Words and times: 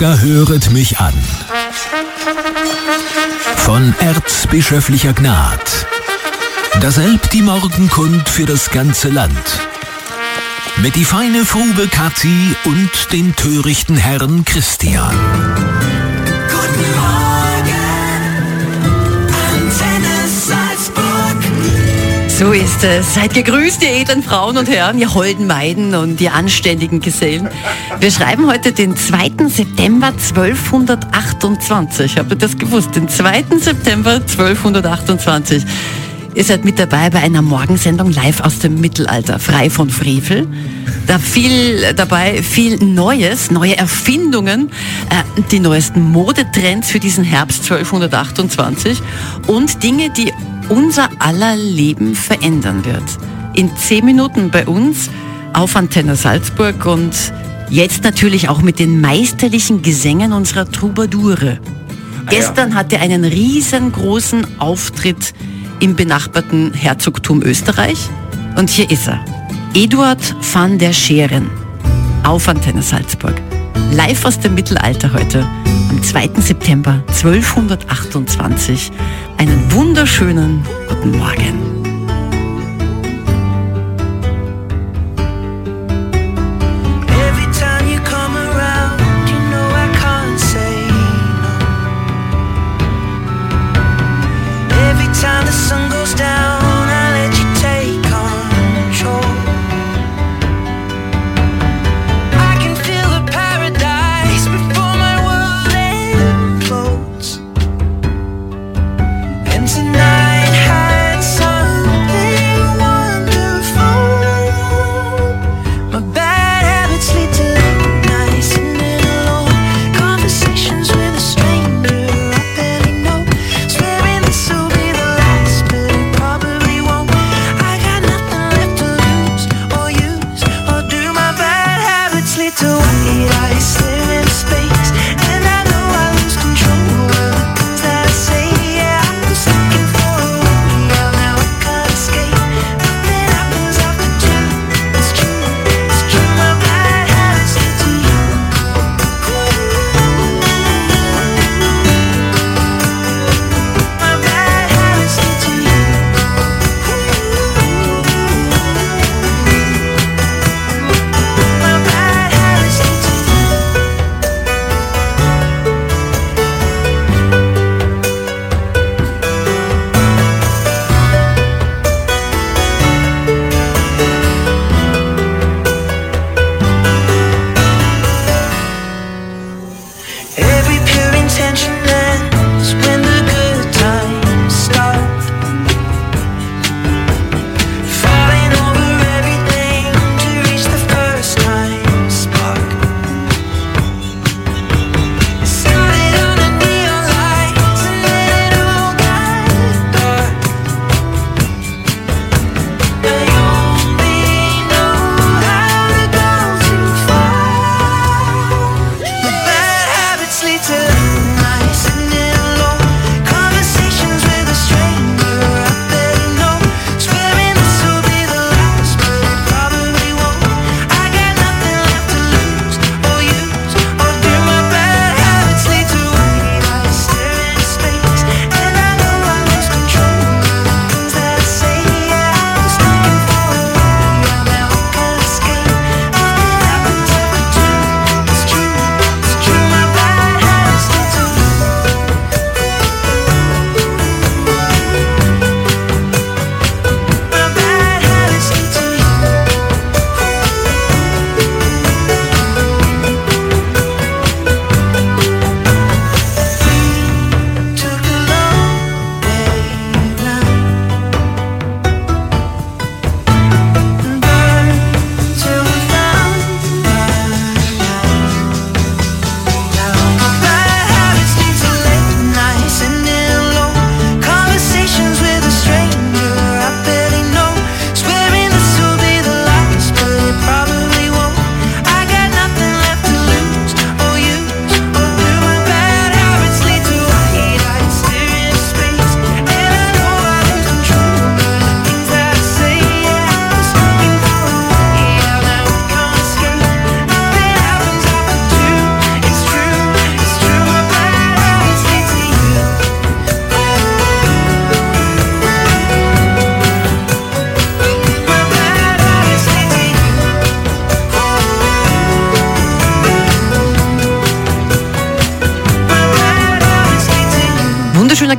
Schlager 0.00 0.20
höret 0.22 0.70
mich 0.70 0.98
an. 0.98 1.12
Von 3.56 3.94
erzbischöflicher 4.00 5.12
Gnad. 5.12 5.86
Daselb 6.80 7.28
die 7.32 7.42
Morgenkund 7.42 8.26
für 8.26 8.46
das 8.46 8.70
ganze 8.70 9.10
Land. 9.10 9.60
Mit 10.78 10.96
die 10.96 11.04
feine 11.04 11.44
Frube 11.44 11.86
Kathi 11.88 12.56
und 12.64 13.12
den 13.12 13.36
törichten 13.36 13.98
Herrn 13.98 14.46
Christian. 14.46 15.10
Guten 16.48 16.96
Morgen, 16.96 17.29
So 22.40 22.52
ist 22.52 22.82
es. 22.84 23.16
Seid 23.16 23.34
gegrüßt, 23.34 23.82
ihr 23.82 23.90
edlen 23.90 24.22
Frauen 24.22 24.56
und 24.56 24.66
Herren, 24.66 24.98
ihr 24.98 25.12
holden 25.12 25.46
Maiden 25.46 25.94
und 25.94 26.18
ihr 26.22 26.32
anständigen 26.32 27.00
Gesellen. 27.00 27.50
Wir 28.00 28.10
schreiben 28.10 28.46
heute 28.46 28.72
den 28.72 28.96
2. 28.96 29.46
September 29.48 30.06
1228. 30.06 32.16
Habt 32.16 32.30
ihr 32.30 32.38
das 32.38 32.56
gewusst? 32.56 32.96
Den 32.96 33.10
2. 33.10 33.44
September 33.60 34.12
1228. 34.12 35.66
Ihr 36.34 36.44
seid 36.44 36.64
mit 36.64 36.78
dabei 36.78 37.10
bei 37.10 37.18
einer 37.18 37.42
Morgensendung 37.42 38.10
live 38.10 38.40
aus 38.40 38.60
dem 38.60 38.80
Mittelalter, 38.80 39.38
frei 39.38 39.68
von 39.68 39.90
Frevel. 39.90 40.48
Da 41.06 41.18
viel 41.18 41.92
dabei, 41.92 42.42
viel 42.42 42.82
Neues, 42.82 43.50
neue 43.50 43.76
Erfindungen, 43.76 44.70
äh, 45.10 45.42
die 45.50 45.60
neuesten 45.60 46.10
Modetrends 46.10 46.90
für 46.90 47.00
diesen 47.00 47.22
Herbst 47.22 47.64
1228 47.64 49.02
und 49.46 49.82
Dinge, 49.82 50.08
die 50.08 50.32
unser 50.70 51.10
aller 51.18 51.56
Leben 51.56 52.14
verändern 52.14 52.84
wird. 52.84 53.02
In 53.54 53.76
zehn 53.76 54.04
Minuten 54.04 54.50
bei 54.50 54.66
uns 54.66 55.10
auf 55.52 55.76
Antenne 55.76 56.16
Salzburg 56.16 56.86
und 56.86 57.12
jetzt 57.68 58.04
natürlich 58.04 58.48
auch 58.48 58.62
mit 58.62 58.78
den 58.78 59.00
meisterlichen 59.00 59.82
Gesängen 59.82 60.32
unserer 60.32 60.70
Troubadoure. 60.70 61.58
Gestern 62.28 62.74
hatte 62.74 62.96
er 62.96 63.02
einen 63.02 63.24
riesengroßen 63.24 64.60
Auftritt 64.60 65.34
im 65.80 65.96
benachbarten 65.96 66.72
Herzogtum 66.72 67.42
Österreich. 67.42 68.08
Und 68.56 68.70
hier 68.70 68.90
ist 68.90 69.08
er. 69.08 69.24
Eduard 69.74 70.34
van 70.52 70.78
der 70.78 70.92
Scheren 70.92 71.50
auf 72.22 72.48
Antenne 72.48 72.82
Salzburg. 72.82 73.40
Live 73.92 74.24
aus 74.24 74.38
dem 74.38 74.54
Mittelalter 74.54 75.12
heute, 75.12 75.46
am 75.90 76.00
2. 76.00 76.30
September 76.40 77.02
1228. 77.08 78.92
Einen 79.36 79.72
wunderschönen 79.72 80.62
guten 80.88 81.18
Morgen. 81.18 81.79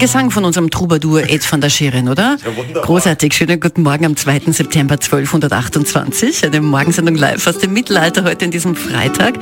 Gesang 0.01 0.31
von 0.31 0.45
unserem 0.45 0.71
Troubadour 0.71 1.29
Ed 1.29 1.49
van 1.51 1.61
der 1.61 1.69
Scheren, 1.69 2.09
oder? 2.09 2.35
Ja, 2.43 2.57
wunderbar. 2.57 2.81
Großartig. 2.81 3.35
Schönen 3.35 3.59
guten 3.59 3.83
Morgen 3.83 4.03
am 4.03 4.17
2. 4.17 4.51
September 4.51 4.95
1228. 4.95 6.43
Eine 6.43 6.59
Morgensendung 6.59 7.13
live 7.13 7.45
aus 7.45 7.59
dem 7.59 7.71
Mittelalter 7.73 8.23
heute 8.23 8.45
in 8.45 8.49
diesem 8.49 8.75
Freitag. 8.75 9.35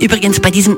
Übrigens 0.00 0.38
bei 0.38 0.52
diesem 0.52 0.76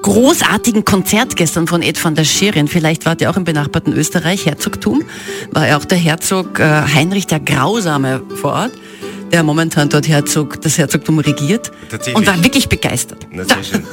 großartigen 0.00 0.86
Konzert 0.86 1.36
gestern 1.36 1.66
von 1.66 1.82
Ed 1.82 2.02
van 2.02 2.14
der 2.14 2.24
Scheren, 2.24 2.66
vielleicht 2.66 3.04
wart 3.04 3.20
ihr 3.20 3.28
auch 3.28 3.36
im 3.36 3.44
benachbarten 3.44 3.92
Österreich, 3.92 4.46
Herzogtum, 4.46 5.02
war 5.52 5.68
ja 5.68 5.76
auch 5.76 5.84
der 5.84 5.98
Herzog 5.98 6.58
äh, 6.58 6.62
Heinrich 6.64 7.26
der 7.26 7.40
Grausame 7.40 8.22
vor 8.36 8.52
Ort, 8.52 8.72
der 9.32 9.42
momentan 9.42 9.88
dort 9.88 10.08
Herzog, 10.08 10.60
das 10.62 10.78
Herzogtum 10.78 11.18
regiert 11.18 11.70
und 12.14 12.26
war 12.26 12.42
wirklich 12.42 12.68
begeistert. 12.68 13.26
Na. 13.30 13.44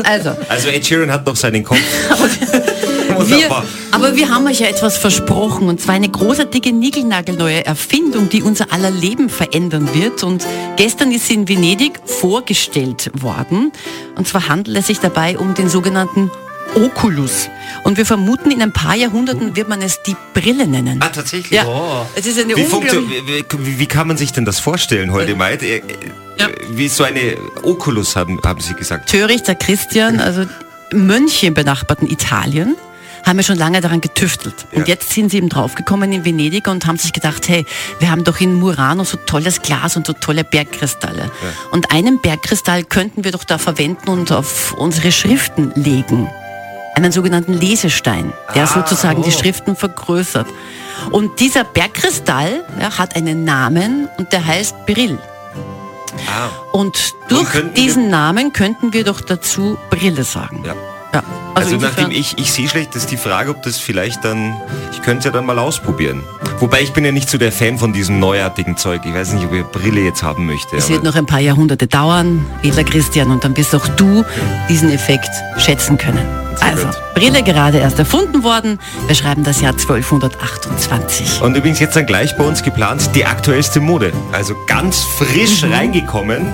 Also, 0.04 0.36
Also 0.50 0.70
Ed 0.70 0.86
Sheeran 0.86 1.12
hat 1.12 1.26
noch 1.26 1.36
seinen 1.36 1.64
Kopf. 1.64 1.80
wir, 3.28 3.64
aber 3.92 4.16
wir 4.16 4.30
haben 4.30 4.48
euch 4.48 4.60
ja 4.60 4.68
etwas 4.68 4.98
versprochen 4.98 5.68
und 5.68 5.80
zwar 5.82 5.96
eine 5.96 6.10
großartige 6.10 6.72
niegelnagelneue 6.74 7.66
Erfindung, 7.66 8.30
die 8.30 8.42
unser 8.42 8.72
aller 8.74 8.92
Leben 8.92 9.30
verändern 9.30 9.90
wird. 9.94 10.24
Und 10.24 10.46
gestern 10.76 11.12
ist 11.12 11.28
sie 11.28 11.36
in 11.36 11.48
Venedig 11.48 12.00
vorgestellt 12.06 13.12
worden. 13.14 13.72
Und 14.16 14.28
zwar 14.28 14.48
handelt 14.48 14.78
es 14.78 14.88
sich 14.88 15.00
dabei 15.00 15.38
um 15.38 15.54
den 15.54 15.70
sogenannten 15.70 16.32
Oculus. 16.74 17.50
Und 17.84 17.98
wir 17.98 18.06
vermuten, 18.06 18.52
in 18.52 18.62
ein 18.62 18.72
paar 18.72 18.96
Jahrhunderten 18.96 19.56
wird 19.56 19.70
man 19.70 19.82
es 19.82 20.02
die 20.04 20.16
Brille 20.34 20.68
nennen. 20.68 21.00
Ah, 21.02 21.10
tatsächlich? 21.10 21.52
Ja, 21.52 21.66
Oh. 21.68 22.06
es 22.16 22.26
ist 22.26 22.40
eine 22.40 22.56
Wie, 22.56 22.64
wie, 22.66 23.44
wie, 23.66 23.80
wie 23.80 23.86
kann 23.86 24.08
man 24.08 24.18
sich 24.18 24.32
denn 24.34 24.46
das 24.46 24.60
vorstellen 24.60 25.12
heute, 25.12 25.36
Maid? 25.36 25.62
Äh, 25.62 25.78
äh, 25.78 25.84
Ja. 26.40 26.48
Wie 26.72 26.90
so 26.90 27.04
eine 27.04 27.38
Oculus 27.64 28.16
haben, 28.16 28.40
haben 28.44 28.60
Sie 28.60 28.74
gesagt. 28.74 29.10
Törichter 29.10 29.56
Christian, 29.56 30.20
also 30.20 30.46
Mönche 30.92 31.48
im 31.48 31.54
benachbarten 31.54 32.10
Italien, 32.10 32.76
haben 33.26 33.38
ja 33.38 33.44
schon 33.44 33.58
lange 33.58 33.80
daran 33.82 34.02
getüftelt. 34.02 34.66
Und 34.74 34.82
Ja. 34.82 34.88
jetzt 34.96 35.14
sind 35.14 35.32
sie 35.32 35.38
eben 35.38 35.50
draufgekommen 35.50 36.12
in 36.12 36.26
Venedig 36.26 36.68
und 36.68 36.86
haben 36.86 36.98
sich 36.98 37.14
gedacht, 37.14 37.48
hey, 37.48 37.66
wir 38.00 38.12
haben 38.12 38.24
doch 38.24 38.40
in 38.42 38.54
Murano 38.56 39.04
so 39.04 39.18
tolles 39.18 39.62
Glas 39.62 39.96
und 39.96 40.06
so 40.08 40.14
tolle 40.14 40.44
Bergkristalle. 40.44 41.32
Und 41.72 41.92
einen 41.92 42.20
Bergkristall 42.22 42.84
könnten 42.84 43.24
wir 43.24 43.32
doch 43.32 43.44
da 43.46 43.58
verwenden 43.58 44.10
und 44.10 44.32
auf 44.32 44.74
unsere 44.74 45.12
Schriften 45.12 45.72
legen. 45.76 46.30
Einen 46.96 47.12
sogenannten 47.12 47.54
Lesestein, 47.54 48.32
der 48.56 48.68
sozusagen 48.68 49.22
die 49.22 49.32
Schriften 49.32 49.76
vergrößert. 49.76 50.48
Und 51.12 51.40
dieser 51.42 51.64
Bergkristall 51.66 52.64
ja, 52.80 52.98
hat 52.98 53.16
einen 53.16 53.44
Namen 53.44 54.08
und 54.18 54.32
der 54.32 54.46
heißt 54.46 54.86
Beryl. 54.86 55.20
Ah, 56.28 56.48
Und 56.72 57.14
durch 57.28 57.54
wir- 57.54 57.64
diesen 57.64 58.10
Namen 58.10 58.54
könnten 58.54 58.94
wir 58.94 59.04
doch 59.04 59.20
dazu 59.22 59.78
Brille 59.90 60.24
sagen. 60.24 60.64
ja. 60.66 60.74
Ja. 61.16 61.24
Also, 61.54 61.76
insofern- 61.76 61.96
nachdem 62.04 62.12
ich, 62.20 62.38
ich 62.38 62.52
sehe 62.52 62.68
schlecht, 62.68 62.96
ist 62.96 63.12
die 63.12 63.18
Frage, 63.18 63.50
ob 63.52 63.64
das 63.64 63.78
vielleicht 63.78 64.26
dann, 64.26 64.56
ich 64.92 65.02
könnte 65.02 65.20
es 65.20 65.26
ja 65.26 65.32
dann 65.32 65.46
mal 65.46 65.58
ausprobieren. 65.58 66.22
Wobei 66.60 66.82
ich 66.82 66.92
bin 66.92 67.06
ja 67.06 67.12
nicht 67.14 67.30
so 67.30 67.38
der 67.38 67.52
Fan 67.54 67.78
von 67.78 67.94
diesem 67.94 68.20
neuartigen 68.20 68.76
Zeug. 68.76 69.02
Ich 69.06 69.14
weiß 69.14 69.34
nicht, 69.34 69.46
ob 69.46 69.54
ich 69.54 69.64
Brille 69.64 70.02
jetzt 70.02 70.22
haben 70.24 70.46
möchte. 70.46 70.76
Es 70.76 70.90
wird 70.90 71.04
noch 71.04 71.16
ein 71.16 71.26
paar 71.26 71.40
Jahrhunderte 71.40 71.88
dauern, 71.88 72.46
edler 72.64 72.84
Christian, 72.84 73.32
und 73.32 73.44
dann 73.46 73.56
wirst 73.56 73.74
auch 73.74 73.88
du 73.90 74.26
diesen 74.70 74.92
Effekt 74.92 75.30
schätzen 75.58 75.98
können. 75.98 76.26
Sehr 76.58 76.68
Also, 76.68 76.86
gut. 76.88 76.96
Brille 77.16 77.44
gerade 77.44 77.78
erst 77.80 78.00
erfunden 78.00 78.44
worden. 78.44 78.80
Wir 79.08 79.16
schreiben 79.16 79.44
das 79.44 79.62
Jahr 79.62 79.78
1228. 79.78 81.42
Und 81.42 81.56
übrigens 81.56 81.80
jetzt 81.80 81.96
dann 81.96 82.06
gleich 82.06 82.36
bei 82.38 82.44
uns 82.44 82.64
geplant 82.64 83.10
die 83.16 83.26
aktuellste 83.26 83.80
Mode. 83.80 84.12
Also 84.34 84.56
ganz 84.68 85.00
frisch 85.18 85.64
Mhm. 85.64 85.74
reingekommen. 85.74 86.46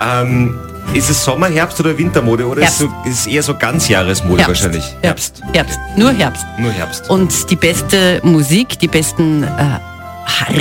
Ähm, 0.00 0.54
ist 0.94 1.08
es 1.10 1.24
Sommer, 1.24 1.48
Herbst 1.48 1.78
oder 1.80 1.96
Wintermode? 1.96 2.46
Oder 2.46 2.62
ist, 2.62 2.80
Herbst. 2.80 3.06
ist 3.06 3.20
es 3.20 3.26
eher 3.26 3.42
so 3.42 3.54
Ganzjahresmode 3.56 4.46
wahrscheinlich? 4.46 4.84
Herbst. 5.02 5.40
Herbst. 5.52 5.78
Nur 5.96 6.12
Herbst. 6.12 6.44
Nur 6.58 6.72
Herbst. 6.72 7.08
Und 7.08 7.50
die 7.50 7.56
beste 7.56 8.20
Musik, 8.24 8.78
die 8.78 8.88
besten 8.88 9.44
äh, 9.44 9.78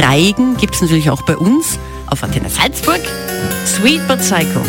Reigen 0.01 0.57
gibt 0.57 0.75
es 0.75 0.81
natürlich 0.81 1.09
auch 1.09 1.21
bei 1.23 1.35
uns 1.35 1.79
auf 2.07 2.23
Antenne 2.23 2.49
Salzburg. 2.49 3.01
Sweet 3.65 4.07
but 4.07 4.19
Psycho. 4.19 4.61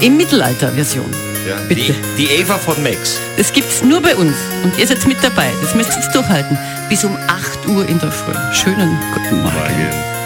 Im 0.00 0.16
Mittelalter-Version. 0.16 1.12
ja, 1.48 1.56
bitte. 1.68 1.92
die, 2.16 2.26
die 2.26 2.32
Eva 2.40 2.54
von 2.54 2.82
Max. 2.82 3.18
Das 3.36 3.52
gibt's 3.52 3.82
nur 3.82 4.00
bei 4.00 4.14
uns. 4.16 4.34
Und 4.62 4.78
ihr 4.78 4.86
seid 4.86 5.06
mit 5.06 5.18
dabei. 5.22 5.48
Das 5.62 5.74
müsst 5.74 5.90
ihr 5.90 5.96
jetzt 5.96 6.14
durchhalten. 6.14 6.56
Bis 6.88 7.04
um 7.04 7.16
8 7.26 7.68
Uhr 7.68 7.88
in 7.88 7.98
der 7.98 8.10
Früh. 8.10 8.32
Schönen 8.52 8.98
guten 9.14 9.42
Morgen. 9.42 9.56
Make 9.56 10.19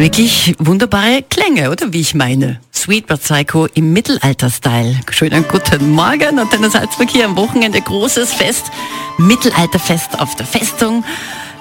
Wirklich 0.00 0.54
wunderbare 0.58 1.22
Klänge, 1.28 1.70
oder 1.70 1.92
wie 1.92 2.00
ich 2.00 2.14
meine? 2.14 2.58
Sweetbird 2.72 3.20
Psycho 3.20 3.66
im 3.74 3.92
Mittelalter-Style. 3.92 4.98
Schönen 5.10 5.44
guten 5.46 5.90
Morgen 5.90 6.38
und 6.38 6.50
dann 6.50 6.70
Salzburg 6.70 7.10
hier 7.10 7.26
am 7.26 7.36
Wochenende 7.36 7.82
großes 7.82 8.32
Fest. 8.32 8.70
Mittelalterfest 9.18 10.18
auf 10.18 10.34
der 10.36 10.46
Festung. 10.46 11.04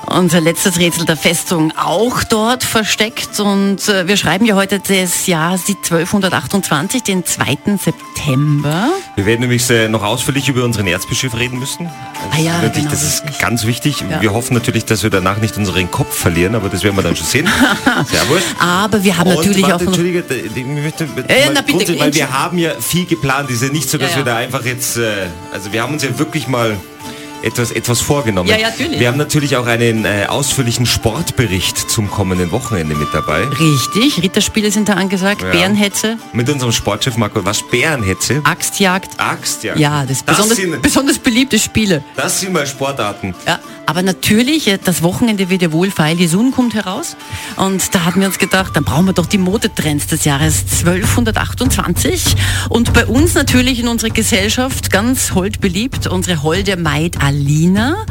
Unser 0.06 0.42
letztes 0.42 0.80
Rätsel 0.80 1.06
der 1.06 1.18
Festung 1.18 1.72
auch 1.78 2.24
dort 2.24 2.64
versteckt 2.64 3.40
und 3.40 3.88
äh, 3.90 4.08
wir 4.08 4.18
schreiben 4.18 4.46
ja 4.46 4.56
heute 4.56 4.80
das 4.80 5.28
Jahr 5.28 5.52
1228, 5.52 7.04
den 7.04 7.24
2. 7.26 7.58
September. 7.78 8.90
Wir 9.16 9.26
werden 9.28 9.42
nämlich 9.42 9.70
äh, 9.70 9.88
noch 9.88 10.04
ausführlich 10.04 10.50
über 10.50 10.64
unseren 10.64 10.88
Erzbischof 10.88 11.38
reden 11.38 11.60
müssen. 11.60 11.86
Das 11.86 12.40
Ah 12.40 12.42
ja, 12.42 12.56
ist 12.56 12.62
wirklich, 12.64 12.84
genau, 12.86 12.92
das 12.92 13.04
ist 13.04 13.24
richtig. 13.24 13.40
ganz 13.40 13.66
wichtig. 13.66 14.04
Ja. 14.10 14.22
Wir 14.22 14.34
hoffen 14.34 14.56
natürlich, 14.56 14.86
dass 14.86 15.04
wir 15.04 15.10
danach 15.12 15.38
nicht 15.38 15.56
unseren 15.58 15.92
Kopf 15.92 16.16
verlieren, 16.18 16.56
aber 16.56 16.70
das 16.70 16.84
werden 16.84 16.96
wir 16.96 17.04
dann 17.04 17.16
schon 17.16 17.28
sehen. 17.28 17.48
Servus. 18.08 18.42
Aber 18.60 19.04
wir 19.04 19.16
haben 19.16 19.30
Und 19.30 19.36
natürlich 19.38 19.64
warte, 19.64 19.76
auch. 19.76 19.82
Entschuldige, 19.82 20.24
ich 20.56 20.66
möchte 20.66 21.04
Äh, 21.28 21.52
na 21.54 21.62
bitte, 21.62 22.00
weil 22.00 22.14
wir 22.14 22.32
haben 22.34 22.58
ja 22.58 22.72
viel 22.80 23.06
geplant. 23.06 23.52
Ist 23.52 23.62
ja 23.62 23.70
nicht 23.70 23.90
so, 23.90 23.98
dass 24.00 24.12
Ja, 24.12 24.18
wir 24.18 24.24
da 24.24 24.38
einfach 24.38 24.66
jetzt, 24.66 24.98
äh, 24.98 25.28
also 25.54 25.72
wir 25.72 25.84
haben 25.84 25.94
uns 25.94 26.04
ja 26.04 26.18
wirklich 26.18 26.48
mal 26.48 26.76
etwas, 27.42 27.72
etwas 27.72 28.02
vorgenommen. 28.02 28.50
Ja, 28.50 28.58
ja, 28.58 28.70
natürlich. 28.70 29.00
Wir 29.00 29.08
haben 29.08 29.18
natürlich 29.18 29.56
auch 29.58 29.66
einen 29.66 30.06
äh, 30.06 30.26
ausführlichen 30.28 30.86
Sportbericht 30.86 31.78
zum 31.90 32.10
kommenden 32.10 32.52
Wochenende 32.52 32.96
mit 32.96 33.14
dabei. 33.14 33.44
Richtig, 33.46 34.22
Ritterspiele 34.24 34.72
sind 34.72 34.90
da 34.90 34.94
angesagt, 34.94 35.42
Ja. 35.42 35.50
Bärenhetze, 35.52 36.18
Mit 36.34 36.50
unserem 36.50 36.72
Sportchef 36.72 37.18
Marco, 37.18 37.44
was 37.46 37.62
Bärenhetze? 37.70 38.42
Axtjagd. 38.44 39.20
Axt, 39.20 39.64
ja. 39.64 39.76
Ja, 39.76 40.06
das, 40.06 40.24
das, 40.26 40.36
besonders, 40.38 40.58
sind, 40.58 40.82
besonders 40.82 41.18
beliebte 41.20 41.60
Spiele. 41.60 42.04
das 42.16 42.40
sind 42.40 42.54
mal 42.54 42.66
Sportarten. 42.68 43.34
Ja, 43.48 43.60
aber 43.90 44.04
natürlich, 44.04 44.68
äh, 44.68 44.78
das 44.78 45.02
Wochenende 45.02 45.50
wird 45.50 45.64
ja 45.64 45.72
wohlfeil, 45.72 46.16
die 46.16 46.28
Sun 46.28 46.52
kommt 46.52 46.76
heraus. 46.76 47.18
Und 47.56 47.96
da 47.96 48.06
hatten 48.06 48.20
wir 48.20 48.28
uns 48.28 48.38
gedacht, 48.38 48.76
dann 48.76 48.84
brauchen 48.84 49.08
wir 49.08 49.14
doch 49.14 49.26
die 49.26 49.40
Modetrends 49.40 50.06
des 50.06 50.26
Jahres 50.26 50.64
1228. 50.86 52.36
Und 52.70 52.94
bei 52.94 53.08
uns 53.08 53.34
natürlich 53.34 53.80
in 53.80 53.88
unserer 53.88 54.12
Gesellschaft 54.12 54.92
ganz 54.92 55.34
hold 55.34 55.60
beliebt, 55.60 56.06
unsere 56.06 56.44
holde 56.44 56.78
Maid 56.78 57.20
Alina. 57.20 58.06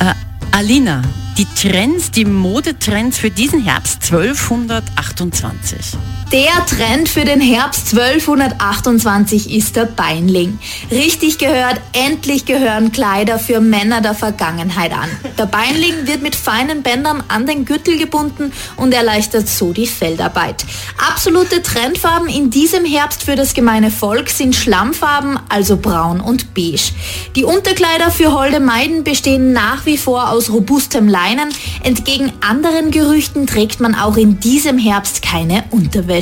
Äh, 0.00 0.12
Alina, 0.50 1.00
die 1.38 1.46
Trends, 1.46 2.10
die 2.10 2.26
Modetrends 2.26 3.16
für 3.16 3.30
diesen 3.30 3.64
Herbst 3.64 4.12
1228. 4.12 5.96
Der 6.32 6.64
Trend 6.64 7.10
für 7.10 7.26
den 7.26 7.42
Herbst 7.42 7.92
1228 7.94 9.54
ist 9.54 9.76
der 9.76 9.84
Beinling. 9.84 10.58
Richtig 10.90 11.36
gehört, 11.36 11.78
endlich 11.92 12.46
gehören 12.46 12.90
Kleider 12.90 13.38
für 13.38 13.60
Männer 13.60 14.00
der 14.00 14.14
Vergangenheit 14.14 14.92
an. 14.92 15.10
Der 15.36 15.44
Beinling 15.44 16.06
wird 16.06 16.22
mit 16.22 16.34
feinen 16.34 16.82
Bändern 16.82 17.22
an 17.28 17.44
den 17.44 17.66
Gürtel 17.66 17.98
gebunden 17.98 18.50
und 18.78 18.94
erleichtert 18.94 19.46
so 19.46 19.74
die 19.74 19.86
Feldarbeit. 19.86 20.64
Absolute 21.06 21.60
Trendfarben 21.60 22.30
in 22.30 22.48
diesem 22.48 22.86
Herbst 22.86 23.24
für 23.24 23.36
das 23.36 23.52
gemeine 23.52 23.90
Volk 23.90 24.30
sind 24.30 24.54
Schlammfarben, 24.54 25.38
also 25.50 25.76
braun 25.76 26.22
und 26.22 26.54
beige. 26.54 26.92
Die 27.36 27.44
Unterkleider 27.44 28.10
für 28.10 28.32
holde 28.32 28.60
Maiden 28.60 29.04
bestehen 29.04 29.52
nach 29.52 29.84
wie 29.84 29.98
vor 29.98 30.30
aus 30.30 30.48
robustem 30.48 31.08
Leinen. 31.08 31.50
Entgegen 31.82 32.32
anderen 32.40 32.90
Gerüchten 32.90 33.46
trägt 33.46 33.80
man 33.80 33.94
auch 33.94 34.16
in 34.16 34.40
diesem 34.40 34.78
Herbst 34.78 35.20
keine 35.20 35.64
Unterwäsche. 35.70 36.21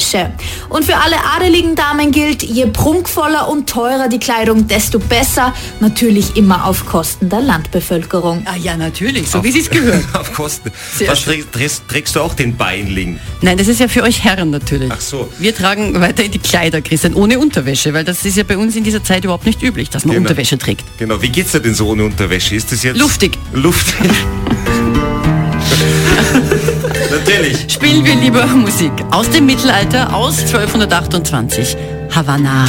Und 0.69 0.85
für 0.85 0.97
alle 0.97 1.17
adeligen 1.37 1.75
Damen 1.75 2.11
gilt, 2.11 2.43
je 2.43 2.67
prunkvoller 2.67 3.49
und 3.49 3.69
teurer 3.69 4.09
die 4.09 4.19
Kleidung, 4.19 4.67
desto 4.67 4.99
besser. 4.99 5.55
Natürlich 5.81 6.37
immer 6.37 6.67
auf 6.67 6.87
Kosten 6.87 7.29
der 7.29 7.41
Landbevölkerung. 7.41 8.43
Ah 8.47 8.57
ja, 8.57 8.77
natürlich, 8.77 9.29
so 9.29 9.43
wie 9.45 9.53
Sie 9.53 9.61
es 9.61 9.71
gehört. 9.71 10.05
Auf 10.15 10.33
Kosten. 10.33 10.71
Sehr 10.97 11.09
Was 11.09 11.25
trägst, 11.25 11.89
trägst, 11.89 12.17
du 12.17 12.21
auch 12.21 12.35
den 12.35 12.57
Beinling? 12.57 13.19
Nein, 13.41 13.59
das 13.59 13.69
ist 13.69 13.81
ja 13.81 13.89
für 13.89 14.03
euch 14.03 14.25
Herren 14.25 14.51
natürlich. 14.51 14.91
Ach 14.93 15.01
so. 15.01 15.29
Wir 15.39 15.55
tragen 15.55 16.01
weiter 16.01 16.25
die 16.25 16.39
Kleider, 16.39 16.81
Christian, 16.83 17.15
ohne 17.15 17.39
Unterwäsche, 17.39 17.95
weil 17.95 18.05
das 18.05 18.25
ist 18.25 18.37
ja 18.37 18.45
bei 18.45 18.57
uns 18.57 18.77
in 18.77 18.85
dieser 18.85 19.03
Zeit 19.03 19.25
überhaupt 19.25 19.47
nicht 19.47 19.63
üblich, 19.63 19.91
dass 19.91 20.05
man 20.05 20.17
Genau. 20.17 20.29
Unterwäsche 20.29 20.59
trägt. 20.59 20.85
Genau, 20.99 21.21
wie 21.23 21.29
geht's 21.29 21.53
dir 21.53 21.61
denn 21.61 21.75
so 21.75 21.89
ohne 21.89 22.05
Unterwäsche? 22.05 22.55
Ist 22.55 22.73
das 22.73 22.83
jetzt... 22.83 22.99
Luftig. 22.99 23.39
Luftig. 23.53 24.11
Natürlich. 27.11 27.73
Spielen 27.73 28.05
wir 28.05 28.15
lieber 28.15 28.47
Musik 28.47 28.93
aus 29.11 29.29
dem 29.31 29.47
Mittelalter, 29.47 30.15
aus 30.15 30.39
1228. 30.41 31.77
Havanna. 32.15 32.67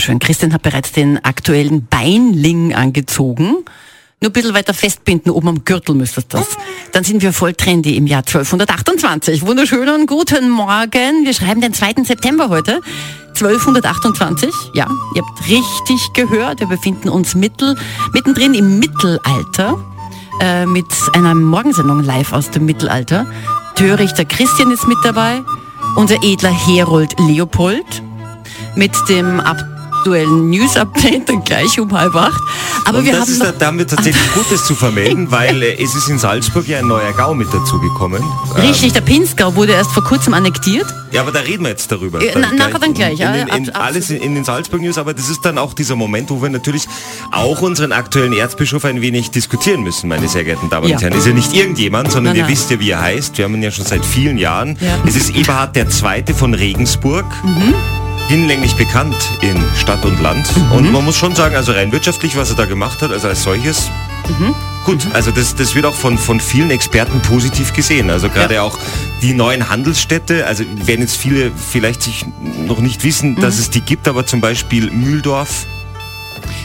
Wunderschön. 0.00 0.18
Christian 0.18 0.54
hat 0.54 0.62
bereits 0.62 0.92
den 0.92 1.22
aktuellen 1.22 1.84
Beinling 1.84 2.74
angezogen. 2.74 3.56
Nur 4.22 4.30
ein 4.30 4.32
bisschen 4.32 4.54
weiter 4.54 4.72
festbinden, 4.72 5.30
oben 5.30 5.48
am 5.48 5.64
Gürtel 5.66 5.94
müsste 5.94 6.22
das. 6.26 6.56
Dann 6.92 7.04
sind 7.04 7.20
wir 7.20 7.34
voll 7.34 7.52
trendy 7.52 7.98
im 7.98 8.06
Jahr 8.06 8.20
1228. 8.20 9.42
Wunderschönen 9.42 10.06
guten 10.06 10.48
Morgen. 10.48 11.26
Wir 11.26 11.34
schreiben 11.34 11.60
den 11.60 11.74
2. 11.74 12.04
September 12.04 12.48
heute. 12.48 12.80
1228. 13.34 14.48
Ja, 14.72 14.88
ihr 15.14 15.22
habt 15.22 15.46
richtig 15.50 16.00
gehört. 16.14 16.60
Wir 16.60 16.68
befinden 16.68 17.10
uns 17.10 17.34
mittel, 17.34 17.76
mittendrin 18.14 18.54
im 18.54 18.78
Mittelalter 18.78 19.84
äh, 20.40 20.64
mit 20.64 20.86
einer 21.12 21.34
Morgensendung 21.34 22.02
live 22.02 22.32
aus 22.32 22.50
dem 22.50 22.64
Mittelalter. 22.64 23.26
Törichter 23.74 24.24
Christian 24.24 24.70
ist 24.70 24.88
mit 24.88 24.98
dabei. 25.04 25.42
Unser 25.96 26.16
edler 26.22 26.52
Herold 26.52 27.14
Leopold 27.18 28.02
mit 28.76 28.92
dem 29.10 29.40
aktuellen 30.04 30.48
News-Update 30.50 31.28
dann 31.28 31.44
gleich 31.44 31.78
um 31.78 31.92
halb 31.92 32.14
acht. 32.16 32.40
Aber 32.86 32.98
Und 32.98 33.04
wir 33.04 33.12
das 33.12 33.22
haben 33.22 33.32
ist 33.32 33.42
da, 33.42 33.52
damit 33.52 33.90
tatsächlich 33.90 34.32
Gutes 34.34 34.64
zu 34.66 34.74
vermelden, 34.74 35.30
weil 35.30 35.62
äh, 35.62 35.74
es 35.82 35.94
ist 35.94 36.08
in 36.08 36.18
Salzburg 36.18 36.66
ja 36.66 36.78
ein 36.78 36.86
neuer 36.86 37.12
Gau 37.12 37.34
mit 37.34 37.52
dazugekommen. 37.52 38.22
Ähm, 38.56 38.60
richtig, 38.62 38.94
der 38.94 39.02
Pinzgau 39.02 39.54
wurde 39.54 39.72
erst 39.72 39.92
vor 39.92 40.02
kurzem 40.04 40.32
annektiert. 40.32 40.86
Ja, 41.12 41.20
aber 41.22 41.32
da 41.32 41.40
reden 41.40 41.64
wir 41.64 41.70
jetzt 41.70 41.90
darüber. 41.92 42.22
Ja, 42.24 42.32
na- 42.38 42.52
nachher 42.52 42.78
dann 42.78 42.94
gleich, 42.94 43.12
In, 43.14 43.18
ja, 43.18 43.34
in, 43.34 43.48
in, 43.48 43.70
ab- 43.70 43.84
alles 43.84 44.08
in, 44.10 44.34
den 44.34 44.44
Salzburg 44.44 44.80
News, 44.80 44.96
aber 44.96 45.12
das 45.12 45.28
ist 45.28 45.44
dann 45.44 45.58
auch 45.58 45.74
dieser 45.74 45.96
Moment, 45.96 46.30
wo 46.30 46.40
wir 46.40 46.48
natürlich 46.48 46.84
auch 47.30 47.60
unseren 47.60 47.92
aktuellen 47.92 48.32
Erzbischof 48.32 48.84
ein 48.86 49.00
wenig 49.02 49.30
diskutieren 49.30 49.82
müssen, 49.82 50.08
meine 50.08 50.28
sehr 50.28 50.44
geehrten 50.44 50.70
Damen 50.70 50.88
Ja. 50.88 50.96
und 50.96 51.02
Herren. 51.02 51.18
Ist 51.18 51.26
ja 51.26 51.34
nicht 51.34 51.52
irgendjemand, 51.52 52.10
sondern 52.10 52.32
Nein, 52.32 52.36
ihr 52.36 52.42
nein. 52.44 52.52
wisst 52.52 52.70
ja, 52.70 52.80
wie 52.80 52.90
er 52.90 53.00
heißt. 53.02 53.36
Wir 53.36 53.44
haben 53.44 53.54
ihn 53.54 53.62
ja 53.62 53.70
schon 53.70 53.84
seit 53.84 54.04
vielen 54.04 54.38
Jahren. 54.38 54.78
Ja. 54.80 54.96
Es 55.06 55.16
ist 55.16 55.34
Eberhard 55.36 55.76
II. 55.76 56.32
von 56.34 56.54
Regensburg. 56.54 57.26
Mhm. 57.44 57.74
Hinlänglich 58.28 58.76
bekannt 58.76 59.16
in 59.40 59.56
Stadt 59.76 60.04
und 60.04 60.20
Land. 60.20 60.56
Mhm. 60.56 60.72
Und 60.72 60.92
man 60.92 61.04
muss 61.04 61.16
schon 61.16 61.34
sagen, 61.34 61.56
also 61.56 61.72
rein 61.72 61.90
wirtschaftlich, 61.92 62.36
was 62.36 62.50
er 62.50 62.56
da 62.56 62.64
gemacht 62.66 63.02
hat, 63.02 63.10
also 63.10 63.28
als 63.28 63.42
solches, 63.42 63.90
Mhm. 64.38 64.54
Gut, 64.84 65.08
also 65.12 65.30
das, 65.32 65.56
das 65.56 65.74
wird 65.74 65.84
auch 65.86 65.94
von, 65.94 66.16
von 66.16 66.38
vielen 66.40 66.70
Experten 66.70 67.20
positiv 67.20 67.72
gesehen. 67.72 68.10
Also 68.10 68.28
gerade 68.28 68.62
auch 68.62 68.78
die 69.22 69.32
neuen 69.34 69.68
Handelsstädte, 69.68 70.46
also 70.46 70.62
werden 70.86 71.00
jetzt 71.00 71.16
viele 71.16 71.50
vielleicht 71.50 72.02
sich 72.02 72.24
noch 72.66 72.78
nicht 72.78 73.02
wissen, 73.02 73.34
dass 73.36 73.56
Mhm. 73.56 73.60
es 73.60 73.70
die 73.70 73.80
gibt, 73.80 74.06
aber 74.06 74.24
zum 74.26 74.40
Beispiel 74.40 74.90
Mühldorf, 74.90 75.66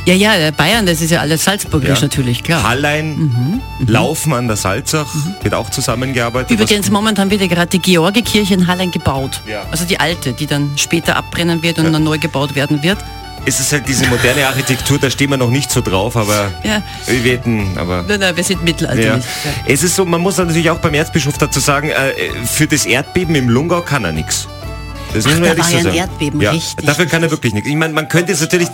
Ja, 0.06 0.14
ja, 0.14 0.38
der 0.38 0.52
Bayern, 0.52 0.86
das 0.86 1.02
ist 1.02 1.10
ja 1.10 1.20
alles 1.22 1.44
salzburgisch 1.46 1.98
Ja. 2.00 2.02
natürlich, 2.04 2.44
klar. 2.44 2.62
Hallein, 2.62 3.62
Laufen 3.88 4.34
an 4.34 4.48
der 4.48 4.56
Salzach, 4.56 5.08
wird 5.42 5.54
auch 5.56 5.70
zusammengearbeitet. 5.72 6.52
Übrigens, 6.52 6.92
momentan 6.92 7.32
wird 7.32 7.42
ja 7.42 7.48
gerade 7.48 7.68
die 7.68 7.80
Georgikirche 7.80 8.54
in 8.54 8.68
Hallein 8.68 8.92
gebaut. 8.92 9.42
Ja. 9.48 9.64
Also 9.72 9.86
die 9.86 10.00
alte, 10.00 10.34
die 10.34 10.46
dann 10.46 10.72
später 10.76 11.16
abbrennen 11.16 11.64
wird 11.64 11.80
und 11.80 11.92
dann 11.92 12.04
neu 12.04 12.20
gebaut 12.20 12.54
werden 12.56 12.84
wird. 12.84 13.00
Es 13.48 13.60
ist 13.60 13.72
halt 13.72 13.88
diese 13.88 14.08
moderne 14.08 14.48
Architektur, 14.48 14.98
da 14.98 15.08
stehen 15.10 15.30
wir 15.30 15.38
noch 15.38 15.52
nicht 15.52 15.70
so 15.72 15.82
drauf, 15.82 16.16
aber 16.18 16.52
Ja. 16.64 16.82
wir 17.08 17.32
hätten, 17.34 17.78
aber... 17.78 18.04
Nein, 18.08 18.20
nein, 18.20 18.36
wir 18.36 18.44
sind 18.44 18.58
Ja. 18.60 18.64
mittelalterlich. 18.64 19.24
Ja. 19.26 19.52
Es 19.68 19.84
ist 19.84 19.96
so, 19.96 20.04
man 20.06 20.22
muss 20.22 20.38
natürlich 20.38 20.70
auch 20.72 20.80
beim 20.80 20.94
Erzbischof 20.96 21.38
dazu 21.38 21.60
sagen, 21.60 21.90
äh, 21.90 22.14
für 22.46 22.66
das 22.66 22.86
Erdbeben 22.88 23.36
im 23.36 23.50
Lungau 23.50 23.82
kann 23.82 24.04
er 24.04 24.14
nichts. 24.14 24.48
Das 25.16 25.26
müssen 25.26 25.44
wir 25.44 25.56
da 25.56 25.56
ehrlich 25.56 25.64
war 25.64 25.66
so 25.66 25.72
ja 25.74 25.78
ein 25.78 25.84
sagen. 25.86 25.98
Erdbeben, 25.98 26.42
ja, 26.42 26.52
richtig, 26.52 26.86
Dafür 26.86 27.06
kann 27.06 27.24
er 27.24 27.32
wirklich 27.32 27.54
nichts. 27.54 27.70
Ich 27.70 27.76
meine, 27.76 27.94
man 27.94 28.08
könnte 28.08 28.32
jetzt 28.32 28.42
natürlich, 28.42 28.70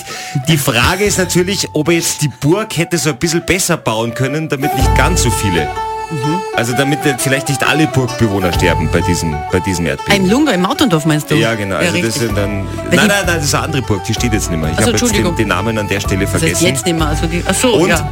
die 0.47 0.57
Frage 0.57 1.03
ist 1.05 1.17
natürlich, 1.17 1.69
ob 1.73 1.87
er 1.89 1.95
jetzt 1.95 2.21
die 2.21 2.27
Burg 2.29 2.77
hätte 2.77 2.97
so 2.97 3.09
ein 3.09 3.17
bisschen 3.17 3.45
besser 3.45 3.77
bauen 3.77 4.13
können, 4.13 4.49
damit 4.49 4.75
nicht 4.75 4.95
ganz 4.95 5.23
so 5.23 5.31
viele. 5.31 5.67
Mhm. 6.11 6.41
Also 6.55 6.73
damit 6.73 6.99
vielleicht 7.19 7.47
nicht 7.47 7.65
alle 7.65 7.87
Burgbewohner 7.87 8.51
sterben 8.51 8.89
bei 8.91 8.99
diesem, 8.99 9.33
bei 9.49 9.61
diesem 9.61 9.85
Erdbeben. 9.85 10.25
Im 10.25 10.29
Lungau, 10.29 10.51
im 10.51 10.61
Mautendorf 10.61 11.05
meinst 11.05 11.31
du? 11.31 11.35
Ja, 11.35 11.55
genau. 11.55 11.77
Also 11.77 11.87
das 11.87 12.03
richtig. 12.03 12.21
sind 12.21 12.37
dann. 12.37 12.65
Nein, 12.65 12.67
nein, 12.91 13.07
nein, 13.07 13.23
das 13.27 13.45
ist 13.45 13.55
eine 13.55 13.63
andere 13.63 13.81
Burg, 13.81 14.03
die 14.03 14.13
steht 14.13 14.33
jetzt 14.33 14.51
nicht 14.51 14.59
mehr. 14.59 14.71
Ich 14.71 14.77
Ach 14.77 14.81
so, 14.81 14.87
habe 14.93 14.97
jetzt 14.97 15.15
den, 15.15 15.35
den 15.37 15.47
Namen 15.47 15.77
an 15.77 15.87
der 15.87 16.01
Stelle 16.01 16.25
das 16.25 16.33
heißt 16.33 16.43
vergessen. 16.43 16.67
jetzt 16.67 16.85
nicht 16.85 16.97
mehr. 16.97 17.07
Also 17.07 17.27
die, 17.27 17.41
ach 17.47 17.53
so, 17.53 17.75
Und 17.75 17.89
ja. 17.89 18.11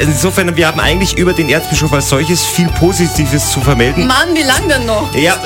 insofern, 0.00 0.56
wir 0.56 0.66
haben 0.66 0.80
eigentlich 0.80 1.18
über 1.18 1.34
den 1.34 1.50
Erzbischof 1.50 1.92
als 1.92 2.08
solches 2.08 2.42
viel 2.42 2.68
Positives 2.68 3.52
zu 3.52 3.60
vermelden. 3.60 4.06
Mann, 4.06 4.34
wie 4.34 4.42
lang 4.42 4.66
denn 4.66 4.86
noch? 4.86 5.14
Ja. 5.14 5.36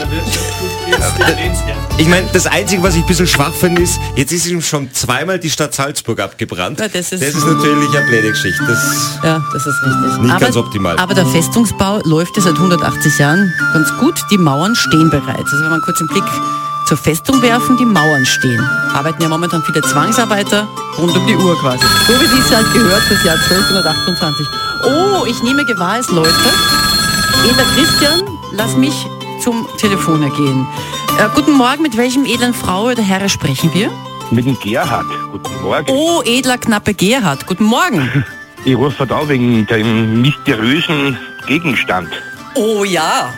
Ich 1.99 2.09
meine, 2.09 2.29
das 2.33 2.47
Einzige, 2.47 2.83
was 2.83 2.95
ich 2.95 3.01
ein 3.03 3.07
bisschen 3.07 3.27
schwach 3.27 3.53
finde, 3.55 3.81
ist, 3.83 3.99
jetzt 4.17 4.31
ist 4.31 4.47
ihm 4.47 4.61
schon 4.61 4.93
zweimal 4.93 5.39
die 5.39 5.49
Stadt 5.49 5.75
Salzburg 5.75 6.21
abgebrannt. 6.21 6.79
Ja, 6.79 6.89
das 6.89 7.11
ist- 7.13 7.23
natürlich 7.23 7.97
eine 7.97 8.07
blöde 8.07 8.31
Geschichte. 8.31 8.63
Das, 8.67 9.19
Ja, 9.25 9.43
das 9.53 9.67
ist 9.67 9.83
richtig. 9.83 10.23
Nicht 10.23 10.41
ganz 10.41 10.57
optimal. 10.57 10.99
Aber 10.99 11.15
der 11.15 11.25
Festungsbau 11.27 12.01
läuft 12.05 12.37
ja 12.37 12.43
seit 12.43 12.55
180 12.57 13.19
Jahren 13.19 13.51
ganz 13.73 13.89
gut. 13.99 14.15
Die 14.31 14.37
Mauern 14.37 14.75
stehen 14.77 15.09
bereits. 15.09 15.51
Also 15.53 15.63
wenn 15.65 15.71
man 15.71 15.81
kurz 15.81 15.99
einen 16.01 16.09
Blick 16.09 16.25
zur 16.87 16.99
Festung 16.99 17.41
werfen, 17.41 17.79
die 17.79 17.87
Mauern 17.87 18.27
stehen. 18.27 18.61
Arbeiten 18.93 19.23
ja 19.23 19.29
momentan 19.31 19.63
viele 19.65 19.81
Zwangsarbeiter 19.81 20.69
rund 20.99 21.17
um 21.17 21.27
die 21.27 21.35
Uhr 21.35 21.59
quasi. 21.59 21.85
So 22.07 22.13
wie 22.21 22.27
sie 22.27 22.41
es 22.47 22.55
halt 22.55 22.71
gehört 22.75 23.03
fürs 23.05 23.25
Jahr 23.25 23.37
1228. 23.37 24.47
Oh, 24.85 25.25
ich 25.27 25.43
nehme 25.43 25.65
gewahr, 25.65 25.99
es 25.99 26.11
läutet. 26.11 26.35
Edler 27.49 27.65
Christian, 27.75 28.21
lass 28.53 28.77
mich 28.77 28.95
zum 29.47 29.65
Telefon 29.79 30.23
gehen. 30.35 30.67
Äh, 31.21 31.29
guten 31.33 31.53
Morgen, 31.53 31.81
mit 31.81 31.97
welchem 31.97 32.25
edlen 32.25 32.53
Frau 32.53 32.87
oder 32.91 33.01
Herre 33.01 33.29
sprechen 33.29 33.73
wir? 33.73 33.93
Mit 34.33 34.45
dem 34.45 34.59
Gerhard. 34.59 35.07
Guten 35.31 35.63
Morgen. 35.63 35.87
Oh, 35.89 36.21
edler 36.25 36.59
knappe 36.59 36.95
Gerhard. 36.95 37.47
Guten 37.47 37.65
Morgen. 37.65 38.25
Ich 38.65 38.75
rufe 38.75 39.07
da 39.07 39.29
wegen 39.29 39.65
dem 39.69 40.23
mysteriösen 40.23 41.17
Gegenstand. 41.47 42.09
Oh 42.57 42.83
ja. 42.83 43.33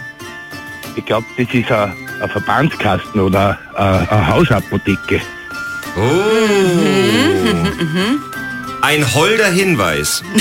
Ich 0.97 1.05
glaube, 1.05 1.27
das 1.37 1.53
ist 1.53 1.71
ein, 1.71 1.93
ein 2.23 2.31
Verbandskasten 2.31 3.21
oder 3.21 3.59
eine, 3.75 4.11
eine 4.11 4.27
Hausapotheke. 4.29 5.21
Ein 8.83 9.15
holder 9.15 9.51
Hinweis. 9.51 10.23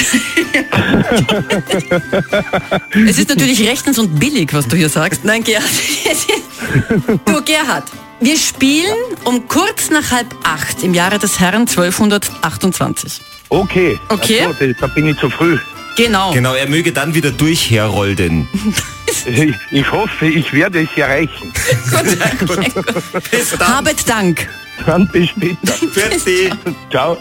Es 3.08 3.18
ist 3.18 3.30
natürlich 3.30 3.68
rechtens 3.68 4.00
und 4.00 4.20
billig, 4.20 4.54
was 4.54 4.68
du 4.68 4.76
hier 4.76 4.90
sagst. 4.90 5.24
Nein, 5.24 5.44
Gerhard. 5.44 5.66
du, 7.26 7.42
Gerhard, 7.44 7.84
wir 8.20 8.38
spielen 8.38 8.96
um 9.24 9.48
kurz 9.48 9.90
nach 9.90 10.12
halb 10.12 10.28
acht 10.44 10.84
im 10.84 10.94
Jahre 10.94 11.20
des 11.20 11.40
Herrn 11.40 11.68
1228. 11.68 13.22
Okay. 13.50 14.00
Okay. 14.10 14.48
Ach 14.50 14.56
so, 14.60 14.74
da 14.74 14.88
bin 14.88 15.08
ich 15.08 15.18
zu 15.18 15.30
früh. 15.30 15.58
Genau. 15.96 16.32
Genau, 16.32 16.54
er 16.54 16.70
möge 16.70 16.92
dann 16.92 17.16
wieder 17.16 17.32
durchherrollen. 17.32 18.48
Ich, 19.26 19.56
ich 19.72 19.92
hoffe, 19.92 20.28
ich 20.28 20.54
werde 20.54 20.84
es 20.84 20.90
erreichen. 20.96 21.52
Bis 23.32 23.50
dann. 23.58 23.68
Habet 23.68 24.08
Dank. 24.08 24.48
Dann 24.86 25.08
bis 25.08 25.30
später. 25.30 25.74
Fertig. 25.92 26.52
Ciao. 26.92 27.18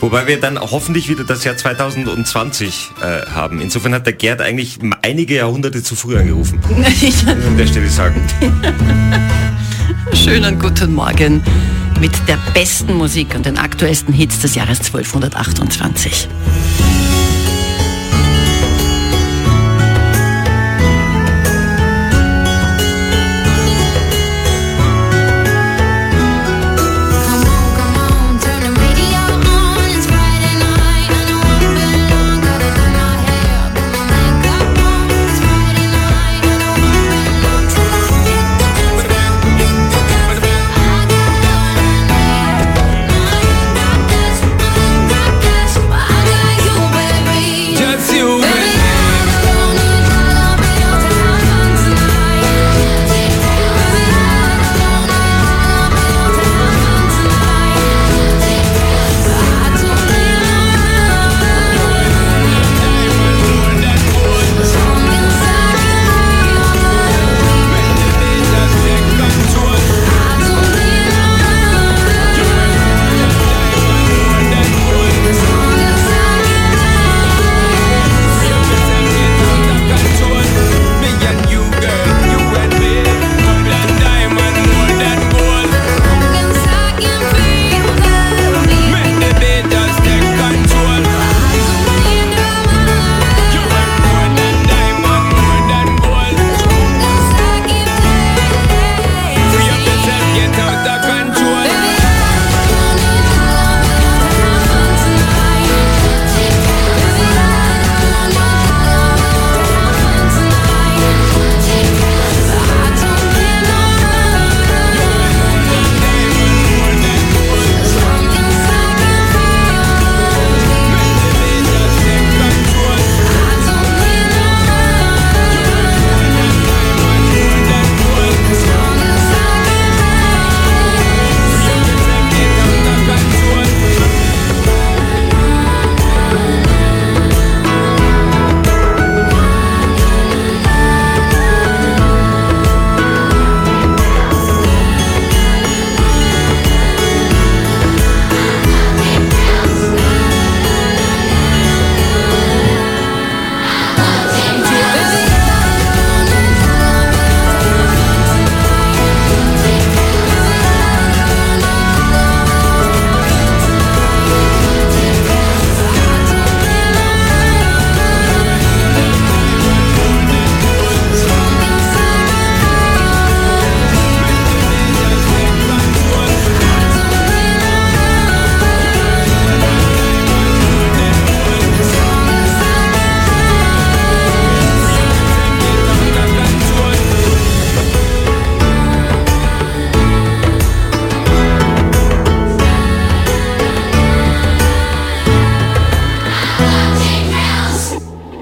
Wobei 0.00 0.26
wir 0.26 0.40
dann 0.40 0.58
hoffentlich 0.58 1.08
wieder 1.08 1.24
das 1.24 1.44
Jahr 1.44 1.56
2020 1.56 2.90
äh, 3.02 3.26
haben. 3.30 3.60
Insofern 3.60 3.94
hat 3.94 4.06
der 4.06 4.14
Gerd 4.14 4.40
eigentlich 4.40 4.78
einige 5.02 5.36
Jahrhunderte 5.36 5.82
zu 5.82 5.94
früh 5.94 6.18
angerufen. 6.18 6.60
Ich, 7.02 7.26
An 7.26 7.56
der 7.56 7.66
Stelle 7.66 7.88
sagen. 7.88 8.22
schönen 10.14 10.58
guten 10.58 10.94
Morgen 10.94 11.42
mit 12.00 12.12
der 12.28 12.38
besten 12.54 12.94
Musik 12.94 13.34
und 13.34 13.46
den 13.46 13.58
aktuellsten 13.58 14.14
Hits 14.14 14.40
des 14.40 14.54
Jahres 14.54 14.78
1228. 14.78 16.28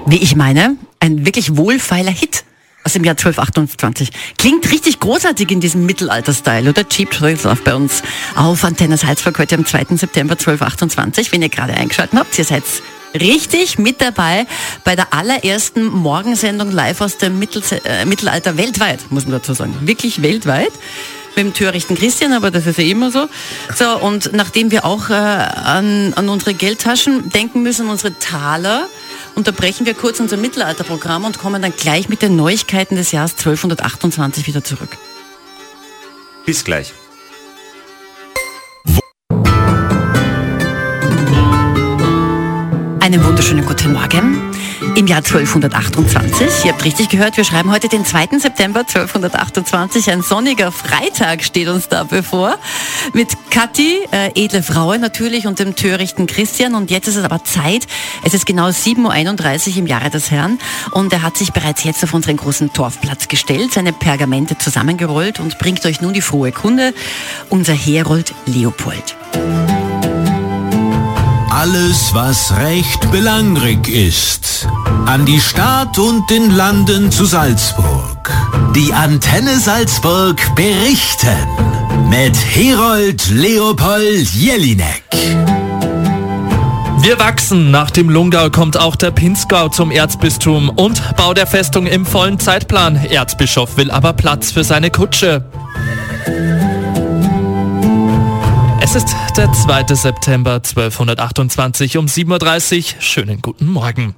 wie 0.09 0.17
ich 0.17 0.35
meine, 0.35 0.75
ein 0.99 1.25
wirklich 1.25 1.55
wohlfeiler 1.55 2.11
Hit 2.11 2.43
aus 2.83 2.93
dem 2.93 3.03
Jahr 3.03 3.13
1228. 3.13 4.09
Klingt 4.37 4.71
richtig 4.71 4.99
großartig 4.99 5.51
in 5.51 5.59
diesem 5.59 5.85
Mittelalter-Style, 5.85 6.69
oder? 6.69 6.87
Cheap 6.87 7.11
Thrills 7.11 7.43
Love 7.43 7.61
bei 7.63 7.75
uns 7.75 8.01
auf 8.35 8.63
Antenne 8.63 8.97
Salzburg 8.97 9.37
heute 9.37 9.55
am 9.55 9.65
2. 9.65 9.97
September 9.97 10.33
1228. 10.33 11.31
Wenn 11.31 11.41
ihr 11.41 11.49
gerade 11.49 11.73
eingeschaltet 11.73 12.17
habt, 12.17 12.37
ihr 12.39 12.45
seid 12.45 12.63
richtig 13.13 13.77
mit 13.77 14.01
dabei 14.01 14.47
bei 14.83 14.95
der 14.95 15.13
allerersten 15.13 15.85
Morgensendung 15.85 16.71
live 16.71 17.01
aus 17.01 17.17
dem 17.17 17.37
Mittel 17.37 17.61
äh, 17.83 18.05
Mittelalter 18.05 18.57
weltweit, 18.57 19.11
muss 19.11 19.23
man 19.23 19.33
dazu 19.33 19.53
sagen. 19.53 19.75
Wirklich 19.81 20.21
weltweit 20.21 20.71
mit 21.35 21.45
dem 21.45 21.53
törichten 21.53 21.95
Christian, 21.95 22.33
aber 22.33 22.49
das 22.49 22.65
ist 22.65 22.77
ja 22.77 22.85
immer 22.85 23.11
so. 23.11 23.27
So, 23.75 23.97
und 23.99 24.33
nachdem 24.33 24.71
wir 24.71 24.85
auch 24.85 25.09
äh, 25.09 25.13
an, 25.13 26.13
an 26.15 26.29
unsere 26.29 26.53
Geldtaschen 26.53 27.29
denken 27.29 27.61
müssen, 27.61 27.89
unsere 27.89 28.17
Taler, 28.17 28.87
unterbrechen 29.39 29.85
wir 29.85 29.93
kurz 29.95 30.19
unser 30.19 30.37
Mittelalterprogramm 30.37 31.25
und 31.25 31.39
kommen 31.39 31.61
dann 31.61 31.73
gleich 31.75 32.09
mit 32.09 32.21
den 32.21 32.35
Neuigkeiten 32.35 32.95
des 32.95 33.11
Jahres 33.11 33.31
1228 33.31 34.45
wieder 34.45 34.63
zurück. 34.63 34.97
Bis 36.45 36.63
gleich. 36.63 36.93
Einen 42.99 43.23
wunderschönen 43.23 43.65
guten 43.65 43.93
Morgen. 43.93 44.38
Im 44.99 45.07
Jahr 45.07 45.19
1228, 45.19 46.65
ihr 46.65 46.73
habt 46.73 46.83
richtig 46.83 47.07
gehört, 47.07 47.37
wir 47.37 47.45
schreiben 47.45 47.71
heute 47.71 47.87
den 47.87 48.03
2. 48.03 48.37
September 48.37 48.81
1228. 48.81 50.11
Ein 50.11 50.21
sonniger 50.21 50.73
Freitag 50.73 51.41
steht 51.41 51.69
uns 51.69 51.87
da 51.87 52.03
bevor. 52.03 52.57
Mit 53.13 53.29
Kathi, 53.49 53.99
äh, 54.11 54.29
edle 54.35 54.61
Frau 54.61 54.93
natürlich, 54.97 55.47
und 55.47 55.59
dem 55.59 55.77
törichten 55.77 56.27
Christian. 56.27 56.75
Und 56.75 56.91
jetzt 56.91 57.07
ist 57.07 57.15
es 57.15 57.23
aber 57.23 57.45
Zeit. 57.45 57.87
Es 58.25 58.33
ist 58.33 58.45
genau 58.45 58.67
7.31 58.67 59.69
Uhr 59.69 59.77
im 59.77 59.87
Jahre 59.87 60.09
des 60.09 60.31
Herrn. 60.31 60.59
Und 60.91 61.13
er 61.13 61.21
hat 61.21 61.37
sich 61.37 61.53
bereits 61.53 61.85
jetzt 61.85 62.03
auf 62.03 62.13
unseren 62.13 62.35
großen 62.35 62.73
Torfplatz 62.73 63.29
gestellt, 63.29 63.71
seine 63.71 63.93
Pergamente 63.93 64.57
zusammengerollt 64.57 65.39
und 65.39 65.59
bringt 65.59 65.85
euch 65.85 66.01
nun 66.01 66.11
die 66.11 66.19
frohe 66.19 66.51
Kunde. 66.51 66.93
Unser 67.47 67.73
Herold 67.73 68.33
Leopold. 68.47 69.15
Alles, 71.49 72.13
was 72.13 72.53
recht 72.57 73.11
belangrig 73.11 73.87
ist. 73.89 74.67
An 75.07 75.25
die 75.25 75.39
Stadt 75.39 75.97
und 75.97 76.29
den 76.29 76.55
Landen 76.55 77.11
zu 77.11 77.25
Salzburg. 77.25 78.31
Die 78.75 78.93
Antenne 78.93 79.59
Salzburg 79.59 80.37
berichten. 80.55 81.37
Mit 82.07 82.35
Herold 82.35 83.29
Leopold 83.31 84.29
Jelinek. 84.29 85.03
Wir 87.01 87.17
wachsen. 87.17 87.71
Nach 87.71 87.89
dem 87.89 88.09
Lungau 88.09 88.51
kommt 88.51 88.77
auch 88.77 88.95
der 88.95 89.11
Pinzgau 89.11 89.69
zum 89.69 89.89
Erzbistum 89.89 90.69
und 90.69 91.15
Bau 91.15 91.33
der 91.33 91.47
Festung 91.47 91.87
im 91.87 92.05
vollen 92.05 92.39
Zeitplan. 92.39 92.95
Erzbischof 92.95 93.75
will 93.75 93.89
aber 93.89 94.13
Platz 94.13 94.51
für 94.51 94.63
seine 94.63 94.91
Kutsche. 94.91 95.43
Es 98.81 98.95
ist 98.95 99.15
der 99.39 99.53
2. 99.53 99.95
September 99.95 100.55
1228 100.55 101.97
um 101.97 102.07
7.30 102.07 102.95
Uhr. 102.95 103.01
Schönen 103.01 103.41
guten 103.41 103.67
Morgen. 103.67 104.13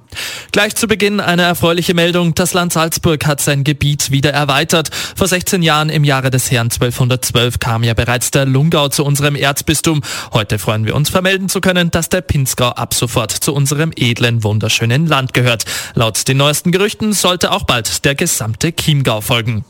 Gleich 0.50 0.74
zu 0.74 0.88
Beginn 0.88 1.20
eine 1.20 1.42
erfreuliche 1.42 1.94
Meldung. 1.94 2.34
Das 2.34 2.54
Land 2.54 2.72
Salzburg 2.72 3.24
hat 3.24 3.40
sein 3.40 3.62
Gebiet 3.62 4.10
wieder 4.10 4.32
erweitert. 4.32 4.90
Vor 5.14 5.28
16 5.28 5.62
Jahren 5.62 5.90
im 5.90 6.02
Jahre 6.02 6.30
des 6.30 6.50
Herrn 6.50 6.72
1212 6.72 7.60
kam 7.60 7.84
ja 7.84 7.94
bereits 7.94 8.32
der 8.32 8.46
Lungau 8.46 8.88
zu 8.88 9.04
unserem 9.04 9.36
Erzbistum. 9.36 10.00
Heute 10.32 10.58
freuen 10.58 10.86
wir 10.86 10.96
uns 10.96 11.08
vermelden 11.08 11.48
zu 11.48 11.60
können, 11.60 11.92
dass 11.92 12.08
der 12.08 12.22
Pinzgau 12.22 12.70
ab 12.70 12.92
sofort 12.92 13.30
zu 13.30 13.54
unserem 13.54 13.92
edlen, 13.94 14.42
wunderschönen 14.42 15.06
Land 15.06 15.34
gehört. 15.34 15.66
Laut 15.94 16.26
den 16.26 16.38
neuesten 16.38 16.72
Gerüchten 16.72 17.12
sollte 17.12 17.52
auch 17.52 17.62
bald 17.62 18.04
der 18.04 18.16
gesamte 18.16 18.74
Chiemgau 18.74 19.20
folgen. 19.20 19.64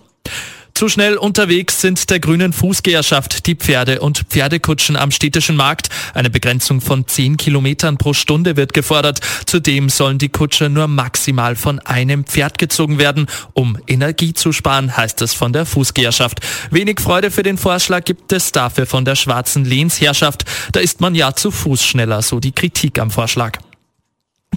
Zu 0.74 0.88
schnell 0.88 1.16
unterwegs 1.16 1.80
sind 1.80 2.10
der 2.10 2.18
grünen 2.18 2.52
Fußgängerschaft 2.52 3.46
die 3.46 3.54
Pferde 3.54 4.00
und 4.00 4.24
Pferdekutschen 4.30 4.96
am 4.96 5.10
städtischen 5.10 5.54
Markt. 5.54 5.88
Eine 6.14 6.30
Begrenzung 6.30 6.80
von 6.80 7.06
10 7.06 7.36
Kilometern 7.36 7.98
pro 7.98 8.14
Stunde 8.14 8.56
wird 8.56 8.72
gefordert. 8.72 9.20
Zudem 9.46 9.88
sollen 9.88 10.18
die 10.18 10.30
Kutsche 10.30 10.70
nur 10.70 10.88
maximal 10.88 11.56
von 11.56 11.78
einem 11.80 12.24
Pferd 12.24 12.58
gezogen 12.58 12.98
werden, 12.98 13.26
um 13.52 13.78
Energie 13.86 14.34
zu 14.34 14.52
sparen, 14.52 14.96
heißt 14.96 15.22
es 15.22 15.34
von 15.34 15.52
der 15.52 15.66
Fußgängerschaft. 15.66 16.40
Wenig 16.70 17.00
Freude 17.00 17.30
für 17.30 17.42
den 17.42 17.58
Vorschlag 17.58 18.04
gibt 18.04 18.32
es 18.32 18.52
dafür 18.52 18.86
von 18.86 19.04
der 19.04 19.14
schwarzen 19.14 19.64
Lehnsherrschaft. 19.64 20.44
Da 20.72 20.80
ist 20.80 21.00
man 21.00 21.14
ja 21.14 21.34
zu 21.34 21.50
Fuß 21.50 21.84
schneller, 21.84 22.22
so 22.22 22.40
die 22.40 22.52
Kritik 22.52 22.98
am 22.98 23.10
Vorschlag. 23.10 23.58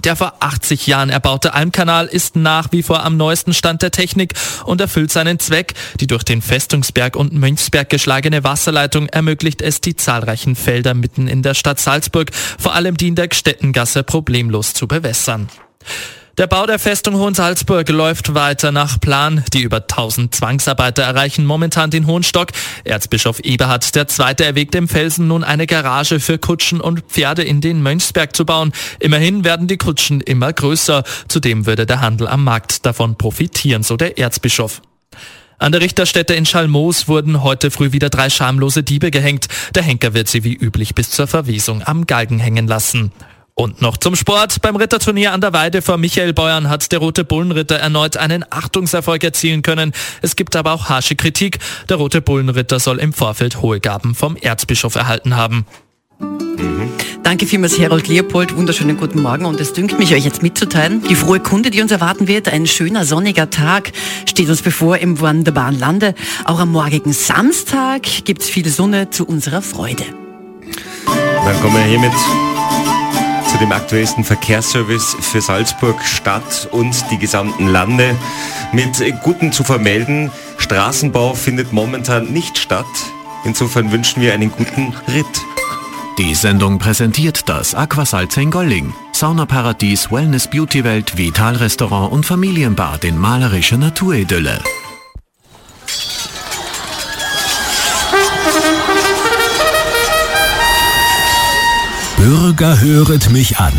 Der 0.04 0.14
vor 0.14 0.34
80 0.40 0.86
Jahren 0.86 1.10
erbaute 1.10 1.54
Almkanal 1.54 2.06
ist 2.06 2.36
nach 2.36 2.70
wie 2.70 2.82
vor 2.82 3.04
am 3.04 3.16
neuesten 3.16 3.54
Stand 3.54 3.82
der 3.82 3.90
Technik 3.90 4.34
und 4.64 4.80
erfüllt 4.80 5.10
seinen 5.10 5.38
Zweck. 5.38 5.74
Die 6.00 6.06
durch 6.06 6.22
den 6.22 6.42
Festungsberg 6.42 7.16
und 7.16 7.32
Mönchsberg 7.32 7.88
geschlagene 7.88 8.44
Wasserleitung 8.44 9.08
ermöglicht 9.08 9.62
es, 9.62 9.80
die 9.80 9.96
zahlreichen 9.96 10.54
Felder 10.54 10.94
mitten 10.94 11.28
in 11.28 11.42
der 11.42 11.54
Stadt 11.54 11.80
Salzburg, 11.80 12.30
vor 12.58 12.74
allem 12.74 12.96
die 12.96 13.08
in 13.08 13.14
der 13.14 13.28
Gstettengasse, 13.28 14.02
problemlos 14.02 14.74
zu 14.74 14.86
bewässern. 14.86 15.48
Der 16.38 16.46
Bau 16.46 16.66
der 16.66 16.78
Festung 16.78 17.14
Hohensalzburg 17.14 17.88
läuft 17.88 18.34
weiter 18.34 18.70
nach 18.70 19.00
Plan. 19.00 19.42
Die 19.54 19.62
über 19.62 19.78
1000 19.78 20.34
Zwangsarbeiter 20.34 21.02
erreichen 21.02 21.46
momentan 21.46 21.90
den 21.90 22.06
Hohenstock. 22.06 22.48
Erzbischof 22.84 23.40
Eberhard 23.40 23.90
II. 23.96 24.44
erwägt 24.44 24.74
im 24.74 24.86
Felsen 24.86 25.28
nun 25.28 25.44
eine 25.44 25.66
Garage 25.66 26.20
für 26.20 26.36
Kutschen 26.36 26.82
und 26.82 27.00
Pferde 27.08 27.42
in 27.42 27.62
den 27.62 27.82
Mönchsberg 27.82 28.36
zu 28.36 28.44
bauen. 28.44 28.72
Immerhin 29.00 29.44
werden 29.44 29.66
die 29.66 29.78
Kutschen 29.78 30.20
immer 30.20 30.52
größer. 30.52 31.04
Zudem 31.26 31.64
würde 31.64 31.86
der 31.86 32.02
Handel 32.02 32.28
am 32.28 32.44
Markt 32.44 32.84
davon 32.84 33.16
profitieren, 33.16 33.82
so 33.82 33.96
der 33.96 34.18
Erzbischof. 34.18 34.82
An 35.58 35.72
der 35.72 35.80
Richterstätte 35.80 36.34
in 36.34 36.44
Schalmoos 36.44 37.08
wurden 37.08 37.42
heute 37.42 37.70
früh 37.70 37.92
wieder 37.92 38.10
drei 38.10 38.28
schamlose 38.28 38.82
Diebe 38.82 39.10
gehängt. 39.10 39.48
Der 39.74 39.82
Henker 39.82 40.12
wird 40.12 40.28
sie 40.28 40.44
wie 40.44 40.52
üblich 40.52 40.94
bis 40.94 41.08
zur 41.08 41.28
Verwesung 41.28 41.82
am 41.82 42.06
Galgen 42.06 42.40
hängen 42.40 42.66
lassen. 42.66 43.10
Und 43.58 43.80
noch 43.80 43.96
zum 43.96 44.14
Sport. 44.16 44.60
Beim 44.60 44.76
Ritterturnier 44.76 45.32
an 45.32 45.40
der 45.40 45.54
Weide 45.54 45.80
vor 45.80 45.96
Michael 45.96 46.34
Beuern 46.34 46.68
hat 46.68 46.92
der 46.92 46.98
Rote 46.98 47.24
Bullenritter 47.24 47.76
erneut 47.76 48.18
einen 48.18 48.44
Achtungserfolg 48.50 49.24
erzielen 49.24 49.62
können. 49.62 49.92
Es 50.20 50.36
gibt 50.36 50.56
aber 50.56 50.72
auch 50.72 50.90
harsche 50.90 51.16
Kritik. 51.16 51.58
Der 51.88 51.96
Rote 51.96 52.20
Bullenritter 52.20 52.78
soll 52.78 52.98
im 52.98 53.14
Vorfeld 53.14 53.62
hohe 53.62 53.80
Gaben 53.80 54.14
vom 54.14 54.36
Erzbischof 54.36 54.94
erhalten 54.94 55.36
haben. 55.36 55.64
Danke 57.22 57.46
vielmals, 57.46 57.78
Herold 57.78 58.08
Leopold. 58.08 58.54
Wunderschönen 58.54 58.98
guten 58.98 59.22
Morgen. 59.22 59.46
Und 59.46 59.58
es 59.58 59.72
dünkt 59.72 59.98
mich, 59.98 60.12
euch 60.12 60.26
jetzt 60.26 60.42
mitzuteilen, 60.42 61.02
die 61.08 61.14
frohe 61.14 61.40
Kunde, 61.40 61.70
die 61.70 61.80
uns 61.80 61.92
erwarten 61.92 62.28
wird, 62.28 62.50
ein 62.50 62.66
schöner 62.66 63.06
sonniger 63.06 63.48
Tag 63.48 63.92
steht 64.28 64.50
uns 64.50 64.60
bevor 64.60 64.98
im 64.98 65.18
wunderbaren 65.18 65.78
Lande. 65.78 66.14
Auch 66.44 66.60
am 66.60 66.72
morgigen 66.72 67.14
Samstag 67.14 68.02
gibt's 68.26 68.50
viel 68.50 68.68
Sonne 68.68 69.08
zu 69.08 69.26
unserer 69.26 69.62
Freude. 69.62 70.04
Dann 71.06 71.60
kommen 71.62 71.74
wir 71.74 71.84
hiermit 71.84 72.12
zu 73.48 73.58
dem 73.58 73.72
aktuellsten 73.72 74.24
Verkehrsservice 74.24 75.16
für 75.20 75.40
Salzburg 75.40 76.02
Stadt 76.04 76.68
und 76.72 76.94
die 77.10 77.18
gesamten 77.18 77.68
Lande. 77.68 78.16
Mit 78.72 79.02
Guten 79.22 79.52
zu 79.52 79.64
vermelden, 79.64 80.30
Straßenbau 80.58 81.34
findet 81.34 81.72
momentan 81.72 82.32
nicht 82.32 82.58
statt. 82.58 82.86
Insofern 83.44 83.92
wünschen 83.92 84.22
wir 84.22 84.34
einen 84.34 84.50
guten 84.50 84.94
Ritt. 85.08 85.26
Die 86.18 86.34
Sendung 86.34 86.78
präsentiert 86.78 87.48
das 87.48 87.74
Aquasalz 87.74 88.36
in 88.38 88.50
Golling. 88.50 88.94
Saunaparadies, 89.12 90.10
Wellness 90.10 90.48
Beauty 90.48 90.82
Welt, 90.82 91.16
Vital 91.16 91.56
Restaurant 91.56 92.12
und 92.12 92.24
Familienbad 92.24 93.04
in 93.04 93.18
malerischer 93.18 93.76
Naturidylle. 93.76 94.60
Bürger 102.56 102.80
höret 102.80 103.30
mich 103.32 103.58
an. 103.58 103.74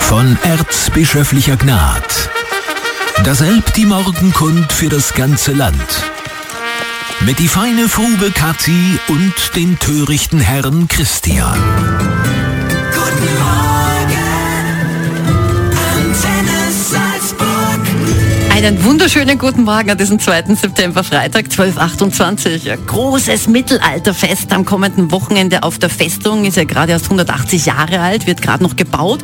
Von 0.00 0.38
erzbischöflicher 0.42 1.58
Gnad. 1.58 2.30
Daselb 3.24 3.74
die 3.74 3.84
Morgenkund 3.84 4.72
für 4.72 4.88
das 4.88 5.12
ganze 5.12 5.52
Land. 5.52 5.84
Mit 7.26 7.40
die 7.40 7.48
feine 7.48 7.90
Frube 7.90 8.30
Kathi 8.30 8.98
und 9.08 9.34
den 9.54 9.78
törichten 9.78 10.40
Herrn 10.40 10.88
Christian. 10.88 11.58
Einen 18.62 18.84
wunderschönen 18.84 19.38
guten 19.38 19.62
Morgen 19.62 19.90
an 19.90 19.96
diesem 19.96 20.18
2. 20.18 20.54
September, 20.54 21.02
Freitag 21.02 21.44
1228. 21.44 22.70
Ein 22.70 22.84
großes 22.84 23.48
Mittelalterfest 23.48 24.52
am 24.52 24.66
kommenden 24.66 25.10
Wochenende 25.10 25.62
auf 25.62 25.78
der 25.78 25.88
Festung. 25.88 26.44
Ist 26.44 26.58
ja 26.58 26.64
gerade 26.64 26.92
erst 26.92 27.06
180 27.06 27.64
Jahre 27.64 28.00
alt, 28.00 28.26
wird 28.26 28.42
gerade 28.42 28.62
noch 28.62 28.76
gebaut, 28.76 29.20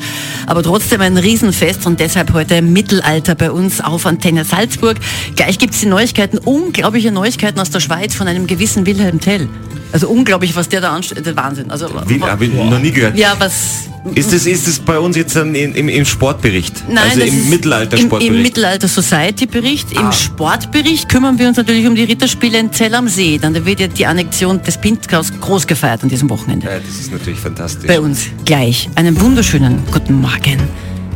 aber 0.47 0.63
trotzdem 0.63 1.03
ein 1.03 1.19
Riesenfest 1.19 1.85
und 1.85 2.01
deshalb 2.01 2.33
heute 2.33 2.63
Mittelalter 2.63 3.35
bei 3.35 3.51
uns 3.51 3.83
auf 3.83 4.07
Antenne 4.07 4.47
Salzburg. 4.47 4.97
Gleich 5.37 5.59
gibt's 5.59 5.81
die 5.81 5.87
Neuigkeiten, 5.87 6.39
unglaubliche 6.39 7.13
Neuigkeiten 7.13 7.61
aus 7.61 7.69
der 7.69 7.81
Schweiz 7.81 8.15
von 8.15 8.29
einem 8.29 8.47
gewissen 8.47 8.87
Wilhelm 8.87 9.21
Tell. 9.21 9.51
Also 9.97 10.11
unglaublich, 10.11 10.55
was 10.55 10.69
der 10.69 10.83
da 10.83 10.95
anstellt, 10.95 11.35
Wahnsinn. 11.37 11.71
Also, 11.71 11.89
Wie, 12.07 12.21
habe 12.21 12.45
ich 12.45 12.53
noch 12.53 12.79
nie 12.79 12.91
gehört. 12.91 13.17
ja, 13.17 13.35
was, 13.39 13.89
Ist 14.15 14.31
es 14.31 14.45
ist 14.45 14.69
es 14.69 14.79
bei 14.79 14.99
uns 14.99 15.17
jetzt 15.17 15.35
dann 15.35 15.55
in, 15.55 15.75
im, 15.75 15.89
im 15.89 16.05
Sportbericht? 16.05 16.85
Nein, 16.87 16.99
also 16.99 17.21
das 17.21 17.31
im 17.31 17.49
Mittelalter-Sportbericht? 17.49 18.29
Im, 18.29 18.35
im 18.35 18.43
Mittelalter 18.43 18.89
Society-Bericht. 18.89 19.97
Ah. 19.97 20.03
Im 20.03 20.13
Sportbericht 20.13 21.09
kümmern 21.09 21.39
wir 21.39 21.49
uns 21.49 21.57
natürlich 21.57 21.87
um 21.87 21.95
die 21.95 22.03
Ritterspiele 22.05 22.59
in 22.59 22.71
Zell 22.75 22.95
am 22.95 23.09
See. 23.09 23.39
Dann 23.39 23.65
wird 23.65 23.81
ja 23.81 23.87
die 23.87 24.05
Annexion 24.05 24.63
des 24.63 24.77
Pinzgaus 24.77 25.33
groß 25.41 25.67
gefeiert 25.67 26.03
an 26.03 26.11
diesem 26.11 26.29
Wochenende. 26.29 26.67
ja, 26.67 26.79
das 26.79 27.01
ist 27.01 27.11
natürlich 27.11 27.41
fantastisch. 27.41 27.87
Bei 27.87 27.99
uns 27.99 28.27
gleich. 28.45 28.91
Einen 28.97 29.19
wunderschönen 29.19 29.83
guten 29.91 30.21
Morgen. 30.21 30.61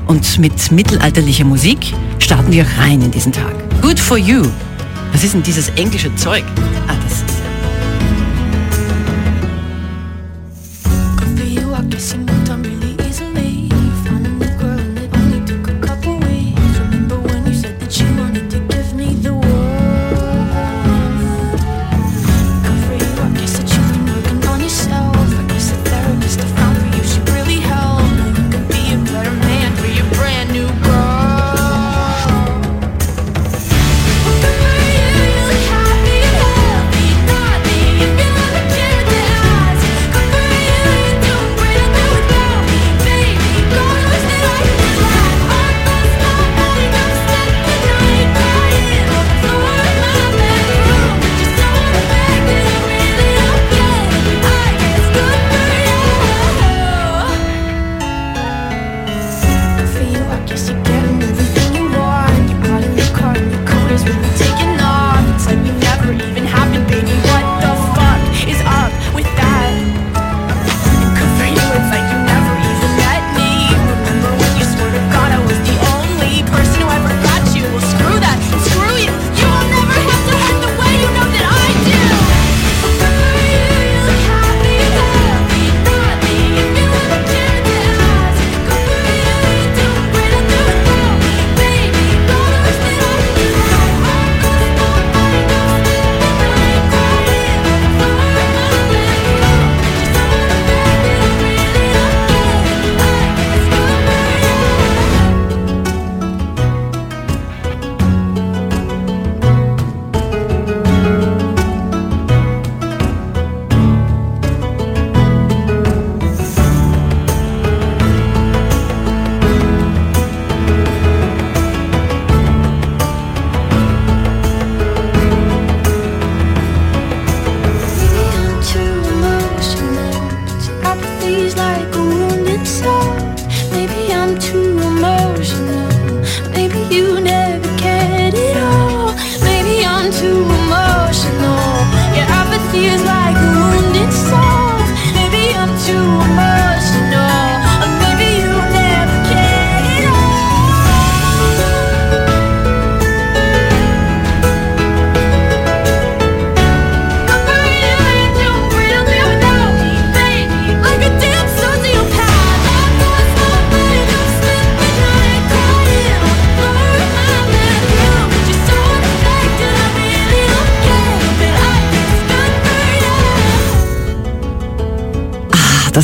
Und 0.06 0.38
mit 0.38 0.72
mittelalterlicher 0.72 1.44
Musik 1.44 1.80
starten 2.18 2.50
wir 2.50 2.64
rein 2.78 3.02
in 3.02 3.10
diesen 3.10 3.32
Tag. 3.32 3.52
Good 3.82 4.00
for 4.00 4.16
you. 4.16 4.42
Was 5.12 5.22
ist 5.22 5.34
denn 5.34 5.42
dieses 5.42 5.68
englische 5.76 6.16
Zeug? 6.16 6.44
Ah, 6.88 6.94
das 7.04 7.18
ist 7.18 7.39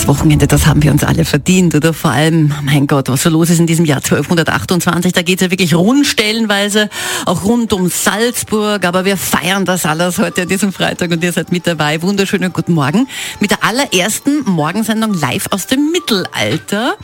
das 0.07 0.19
Wochenende, 0.19 0.47
das 0.47 0.67
haben 0.67 0.83
wir 0.85 0.93
uns 0.93 1.03
alle 1.03 1.25
verdient, 1.25 1.75
oder? 1.75 1.93
Vor 1.93 2.13
allem, 2.13 2.55
mein 2.65 2.87
Gott, 2.87 3.09
was 3.09 3.23
so 3.23 3.29
los 3.31 3.51
ist 3.51 3.59
in 3.59 3.67
diesem 3.67 3.85
Jahr 3.85 3.99
1228, 3.99 5.13
da 5.13 5.23
geht's 5.23 5.43
ja 5.43 5.51
wirklich 5.51 5.75
rund 5.75 6.07
stellenweise, 6.07 6.89
auch 7.25 7.43
rund 7.43 7.73
um 7.73 7.89
Salzburg, 7.89 8.85
aber 8.85 9.05
wir 9.05 9.17
feiern 9.17 9.65
das 9.65 9.85
alles 9.85 10.19
heute 10.19 10.43
an 10.43 10.49
diesem 10.49 10.73
Freitag 10.73 11.11
und 11.11 11.25
ihr 11.25 11.33
seid 11.33 11.51
mit 11.51 11.67
dabei. 11.67 12.01
Wunderschönen 12.03 12.53
guten 12.53 12.75
Morgen 12.75 13.09
mit 13.41 13.51
der 13.51 13.65
allerersten 13.65 14.45
Morgensendung 14.45 15.13
live 15.13 15.49
aus 15.51 15.67
dem 15.67 15.91
Mittelalter 15.91 16.95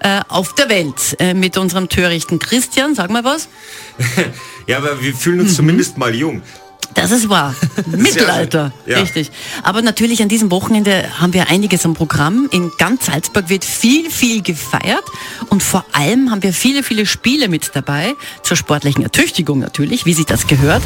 äh, 0.00 0.20
auf 0.28 0.52
der 0.56 0.68
Welt 0.68 1.16
äh, 1.20 1.34
mit 1.34 1.56
unserem 1.58 1.88
törichten 1.88 2.40
Christian. 2.40 2.96
Sag 2.96 3.10
mal 3.10 3.24
was. 3.24 3.48
Ja, 4.68 4.78
aber 4.78 5.02
wir 5.02 5.12
fühlen 5.12 5.38
Mhm. 5.38 5.42
uns 5.42 5.56
zumindest 5.56 5.98
mal 5.98 6.14
jung. 6.14 6.40
Das 6.94 7.10
ist 7.10 7.28
wahr. 7.28 7.54
Mittelalter, 7.86 8.72
Ja. 8.86 8.98
richtig. 9.00 9.30
Aber 9.62 9.82
natürlich 9.82 10.22
an 10.22 10.28
diesem 10.28 10.50
Wochenende 10.50 11.04
haben 11.20 11.32
wir 11.32 11.48
einiges 11.48 11.84
am 11.84 11.94
Programm. 11.94 12.48
In 12.52 12.70
ganz 12.78 13.06
Salzburg 13.06 13.48
wird 13.48 13.64
viel, 13.64 14.10
viel 14.10 14.42
gefeiert 14.42 15.04
und 15.48 15.62
vor 15.62 15.84
allem 15.92 16.30
haben 16.30 16.42
wir 16.42 16.52
viele, 16.52 16.82
viele 16.82 17.06
Spiele 17.06 17.48
mit 17.48 17.70
dabei, 17.74 18.14
zur 18.42 18.56
sportlichen 18.56 19.02
Ertüchtigung 19.02 19.58
natürlich, 19.58 20.04
wie 20.06 20.12
sich 20.14 20.26
das 20.26 20.46
gehört. 20.46 20.82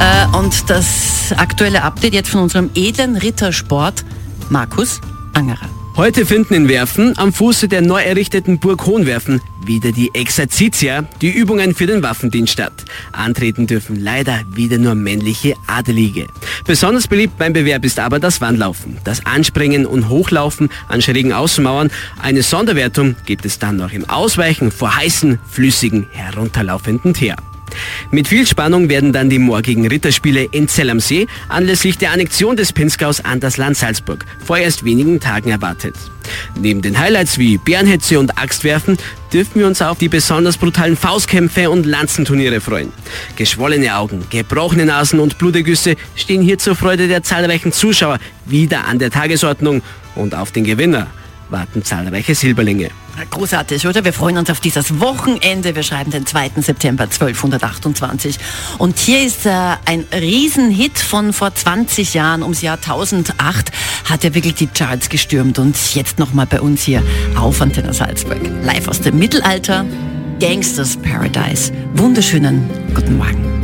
Äh, 0.00 0.36
Und 0.36 0.68
das 0.68 1.32
aktuelle 1.36 1.82
Update 1.82 2.14
jetzt 2.14 2.30
von 2.30 2.40
unserem 2.40 2.70
edlen 2.74 3.16
Rittersport, 3.16 4.04
Markus 4.50 5.00
Angerer. 5.34 5.68
Heute 5.96 6.26
finden 6.26 6.54
in 6.54 6.68
Werfen 6.68 7.16
am 7.18 7.32
Fuße 7.32 7.68
der 7.68 7.80
neu 7.80 8.02
errichteten 8.02 8.58
Burg 8.58 8.84
Hohenwerfen 8.84 9.40
wieder 9.64 9.92
die 9.92 10.12
Exerzitien, 10.12 11.06
die 11.20 11.30
Übungen 11.30 11.72
für 11.72 11.86
den 11.86 12.02
Waffendienst 12.02 12.52
statt. 12.52 12.84
Antreten 13.12 13.68
dürfen 13.68 14.02
leider 14.02 14.42
wieder 14.50 14.76
nur 14.78 14.96
männliche 14.96 15.54
Adelige. 15.68 16.26
Besonders 16.66 17.06
beliebt 17.06 17.38
beim 17.38 17.52
Bewerb 17.52 17.84
ist 17.84 18.00
aber 18.00 18.18
das 18.18 18.40
Wandlaufen, 18.40 18.98
das 19.04 19.24
Anspringen 19.24 19.86
und 19.86 20.08
Hochlaufen 20.08 20.68
an 20.88 21.00
schrägen 21.00 21.32
Außenmauern. 21.32 21.92
Eine 22.20 22.42
Sonderwertung 22.42 23.14
gibt 23.24 23.46
es 23.46 23.60
dann 23.60 23.76
noch 23.76 23.92
im 23.92 24.10
Ausweichen 24.10 24.72
vor 24.72 24.96
heißen, 24.96 25.38
flüssigen, 25.48 26.08
herunterlaufenden 26.10 27.14
Teer. 27.14 27.36
Mit 28.10 28.28
viel 28.28 28.46
Spannung 28.46 28.88
werden 28.88 29.12
dann 29.12 29.30
die 29.30 29.38
morgigen 29.38 29.86
Ritterspiele 29.86 30.44
in 30.50 30.68
Zell 30.68 30.90
am 30.90 31.00
See 31.00 31.26
anlässlich 31.48 31.98
der 31.98 32.12
Annexion 32.12 32.56
des 32.56 32.72
Pinzgaus 32.72 33.24
an 33.24 33.40
das 33.40 33.56
Land 33.56 33.76
Salzburg 33.76 34.24
vor 34.44 34.58
erst 34.58 34.84
wenigen 34.84 35.20
Tagen 35.20 35.50
erwartet. 35.50 35.94
Neben 36.58 36.82
den 36.82 36.98
Highlights 36.98 37.38
wie 37.38 37.58
Bärenhetze 37.58 38.18
und 38.18 38.38
Axtwerfen 38.38 38.96
dürfen 39.32 39.60
wir 39.60 39.66
uns 39.66 39.82
auf 39.82 39.98
die 39.98 40.08
besonders 40.08 40.56
brutalen 40.56 40.96
Faustkämpfe 40.96 41.68
und 41.70 41.86
Lanzenturniere 41.86 42.60
freuen. 42.60 42.92
Geschwollene 43.36 43.96
Augen, 43.96 44.24
gebrochene 44.30 44.86
Nasen 44.86 45.20
und 45.20 45.38
Blutegüsse 45.38 45.96
stehen 46.14 46.42
hier 46.42 46.58
zur 46.58 46.76
Freude 46.76 47.08
der 47.08 47.22
zahlreichen 47.22 47.72
Zuschauer 47.72 48.18
wieder 48.46 48.86
an 48.86 48.98
der 48.98 49.10
Tagesordnung 49.10 49.82
und 50.14 50.34
auf 50.34 50.52
den 50.52 50.64
Gewinner 50.64 51.08
warten 51.50 51.84
zahlreiche 51.84 52.34
Silberlinge. 52.34 52.90
Großartig, 53.30 53.86
oder? 53.86 54.04
Wir 54.04 54.12
freuen 54.12 54.38
uns 54.38 54.50
auf 54.50 54.60
dieses 54.60 55.00
Wochenende. 55.00 55.74
Wir 55.74 55.82
schreiben 55.82 56.10
den 56.10 56.26
2. 56.26 56.52
September 56.56 57.04
1228. 57.04 58.38
Und 58.78 58.98
hier 58.98 59.24
ist 59.24 59.46
äh, 59.46 59.50
ein 59.84 60.04
Riesenhit 60.12 60.98
von 60.98 61.32
vor 61.32 61.54
20 61.54 62.14
Jahren, 62.14 62.42
ums 62.42 62.62
Jahr 62.62 62.76
1008, 62.76 63.70
hat 64.04 64.24
er 64.24 64.34
wirklich 64.34 64.54
die 64.54 64.66
Charts 64.66 65.08
gestürmt. 65.08 65.58
Und 65.58 65.76
jetzt 65.94 66.18
nochmal 66.18 66.46
bei 66.46 66.60
uns 66.60 66.82
hier 66.82 67.02
auf 67.36 67.60
Antenne 67.60 67.94
Salzburg. 67.94 68.40
Live 68.62 68.88
aus 68.88 69.00
dem 69.00 69.18
Mittelalter, 69.18 69.84
Gangsters 70.40 70.96
Paradise. 70.96 71.72
Wunderschönen 71.94 72.68
guten 72.94 73.16
Morgen. 73.16 73.63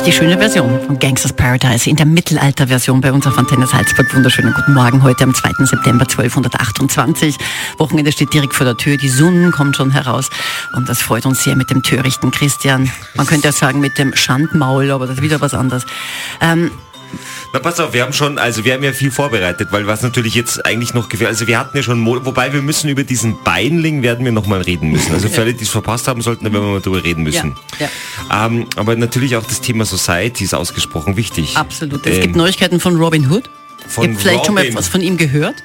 Richtig 0.00 0.16
schöne 0.16 0.38
Version 0.38 0.80
von 0.86 0.98
Gangsters 0.98 1.34
Paradise 1.34 1.88
in 1.90 1.94
der 1.94 2.06
Mittelalter-Version 2.06 3.02
bei 3.02 3.12
uns 3.12 3.26
auf 3.26 3.36
Antenne 3.36 3.66
Salzburg. 3.66 4.06
Wunderschönen 4.14 4.54
guten 4.54 4.72
Morgen 4.72 5.02
heute 5.02 5.24
am 5.24 5.34
2. 5.34 5.66
September 5.66 6.06
1228. 6.08 7.36
Wochenende 7.76 8.10
steht 8.10 8.32
direkt 8.32 8.54
vor 8.54 8.64
der 8.64 8.78
Tür. 8.78 8.96
Die 8.96 9.10
Sonne 9.10 9.50
kommt 9.50 9.76
schon 9.76 9.90
heraus 9.90 10.30
und 10.74 10.88
das 10.88 11.02
freut 11.02 11.26
uns 11.26 11.44
sehr 11.44 11.54
mit 11.54 11.68
dem 11.68 11.82
törichten 11.82 12.30
Christian. 12.30 12.90
Man 13.14 13.26
könnte 13.26 13.48
ja 13.48 13.52
sagen 13.52 13.80
mit 13.80 13.98
dem 13.98 14.16
Schandmaul, 14.16 14.90
aber 14.90 15.06
das 15.06 15.16
ist 15.16 15.22
wieder 15.22 15.42
was 15.42 15.52
anderes. 15.52 15.84
Ähm, 16.40 16.70
Na 17.52 17.58
pass 17.58 17.80
auf, 17.80 17.92
wir 17.92 18.02
haben 18.02 18.12
schon, 18.12 18.38
also 18.38 18.64
wir 18.64 18.74
haben 18.74 18.84
ja 18.84 18.92
viel 18.92 19.10
vorbereitet, 19.10 19.68
weil 19.72 19.84
was 19.88 20.02
natürlich 20.02 20.36
jetzt 20.36 20.64
eigentlich 20.64 20.94
noch 20.94 21.08
gefällt, 21.08 21.30
also 21.30 21.48
wir 21.48 21.58
hatten 21.58 21.76
ja 21.76 21.82
schon, 21.82 21.98
Mo 21.98 22.24
wobei 22.24 22.52
wir 22.52 22.62
müssen 22.62 22.88
über 22.88 23.02
diesen 23.02 23.42
Beinling 23.42 24.02
werden 24.02 24.24
wir 24.24 24.30
noch 24.30 24.46
mal 24.46 24.60
reden 24.60 24.90
müssen. 24.92 25.12
Also 25.12 25.28
für 25.28 25.40
alle, 25.40 25.52
die 25.54 25.64
es 25.64 25.70
verpasst 25.70 26.06
haben 26.06 26.22
sollten, 26.22 26.44
da 26.44 26.52
werden 26.52 26.64
wir 26.64 26.72
mal 26.74 26.80
drüber 26.80 27.02
reden 27.02 27.24
müssen. 27.24 27.56
Ja, 27.80 27.88
Ähm, 28.46 28.66
aber 28.76 28.94
natürlich 28.94 29.34
auch 29.36 29.42
das 29.44 29.60
Thema 29.60 29.84
Society 29.84 30.44
ist 30.44 30.54
ausgesprochen 30.54 31.16
wichtig. 31.16 31.56
absolut. 31.56 32.06
Es 32.06 32.16
Ähm, 32.16 32.22
gibt 32.22 32.36
Neuigkeiten 32.36 32.78
von 32.78 32.94
Robin 32.96 33.28
Hood. 33.28 33.50
Von 33.88 34.04
Ihr 34.04 34.10
habt 34.12 34.20
vielleicht 34.20 34.46
schon 34.46 34.54
mal 34.54 34.60
Robin. 34.62 34.76
was 34.76 34.86
von 34.86 35.00
ihm 35.00 35.16
gehört. 35.16 35.56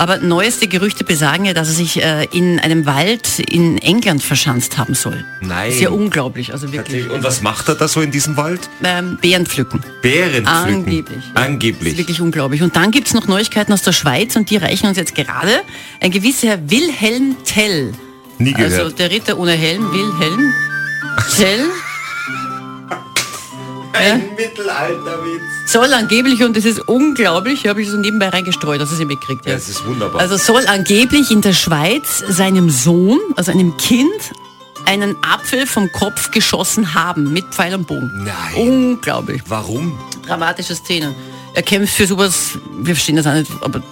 Aber 0.00 0.16
neueste 0.16 0.66
Gerüchte 0.66 1.04
besagen 1.04 1.44
ja, 1.44 1.52
dass 1.52 1.68
er 1.68 1.74
sich 1.74 2.02
äh, 2.02 2.24
in 2.32 2.58
einem 2.58 2.86
Wald 2.86 3.38
in 3.38 3.76
England 3.76 4.22
verschanzt 4.22 4.78
haben 4.78 4.94
soll. 4.94 5.26
Nein. 5.42 5.72
Sehr 5.72 5.92
unglaublich, 5.92 6.54
also 6.54 6.72
wirklich. 6.72 7.10
Und 7.10 7.22
was 7.22 7.42
macht 7.42 7.68
er 7.68 7.74
da 7.74 7.86
so 7.86 8.00
in 8.00 8.10
diesem 8.10 8.38
Wald? 8.38 8.70
Ähm, 8.82 9.18
Beeren 9.20 9.44
pflücken. 9.44 9.84
Beeren 10.00 10.46
pflücken. 10.46 10.46
Angeblich. 10.46 11.18
Ist 11.18 11.36
Angeblich. 11.36 11.98
wirklich 11.98 12.20
unglaublich. 12.22 12.62
Und 12.62 12.76
dann 12.76 12.92
gibt's 12.92 13.12
noch 13.12 13.26
Neuigkeiten 13.26 13.74
aus 13.74 13.82
der 13.82 13.92
Schweiz 13.92 14.36
und 14.36 14.48
die 14.48 14.56
reichen 14.56 14.86
uns 14.86 14.96
jetzt 14.96 15.14
gerade. 15.14 15.60
Ein 16.00 16.12
gewisser 16.12 16.48
Herr 16.48 16.70
Wilhelm 16.70 17.36
Tell. 17.44 17.92
Nie 18.38 18.54
gehört. 18.54 18.72
Also 18.72 18.96
der 18.96 19.10
Ritter 19.10 19.38
ohne 19.38 19.52
Helm, 19.52 19.92
Wilhelm 19.92 20.54
Tell. 21.36 21.66
Ein 23.92 24.34
Mittelalterwitz. 24.36 25.42
Soll 25.66 25.92
angeblich, 25.92 26.42
und 26.42 26.56
das 26.56 26.64
ist 26.64 26.80
unglaublich, 26.88 27.66
habe 27.66 27.82
ich 27.82 27.88
so 27.88 27.96
nebenbei 27.96 28.28
reingestreut, 28.28 28.80
dass 28.80 28.90
es 28.92 29.00
ihr 29.00 29.06
mitkriegt. 29.06 29.46
Ja. 29.46 29.54
Das 29.54 29.68
ist 29.68 29.84
wunderbar. 29.86 30.20
Also 30.20 30.36
soll 30.36 30.66
angeblich 30.66 31.30
in 31.30 31.40
der 31.40 31.52
Schweiz 31.52 32.22
seinem 32.28 32.70
Sohn, 32.70 33.18
also 33.36 33.52
einem 33.52 33.76
Kind, 33.76 34.08
einen 34.86 35.16
Apfel 35.22 35.66
vom 35.66 35.90
Kopf 35.92 36.30
geschossen 36.30 36.94
haben 36.94 37.32
mit 37.32 37.44
Pfeil 37.46 37.74
und 37.74 37.86
Bogen. 37.86 38.24
Nein. 38.24 38.54
Unglaublich. 38.56 39.42
Warum? 39.46 39.98
Dramatische 40.26 40.74
Szene. 40.74 41.14
Er 41.54 41.62
kämpft 41.62 41.94
für 41.94 42.06
sowas, 42.06 42.58
wir 42.80 42.94
verstehen 42.94 43.16
das 43.16 43.26
auch 43.26 43.34
nicht, 43.34 43.50
aber 43.60 43.82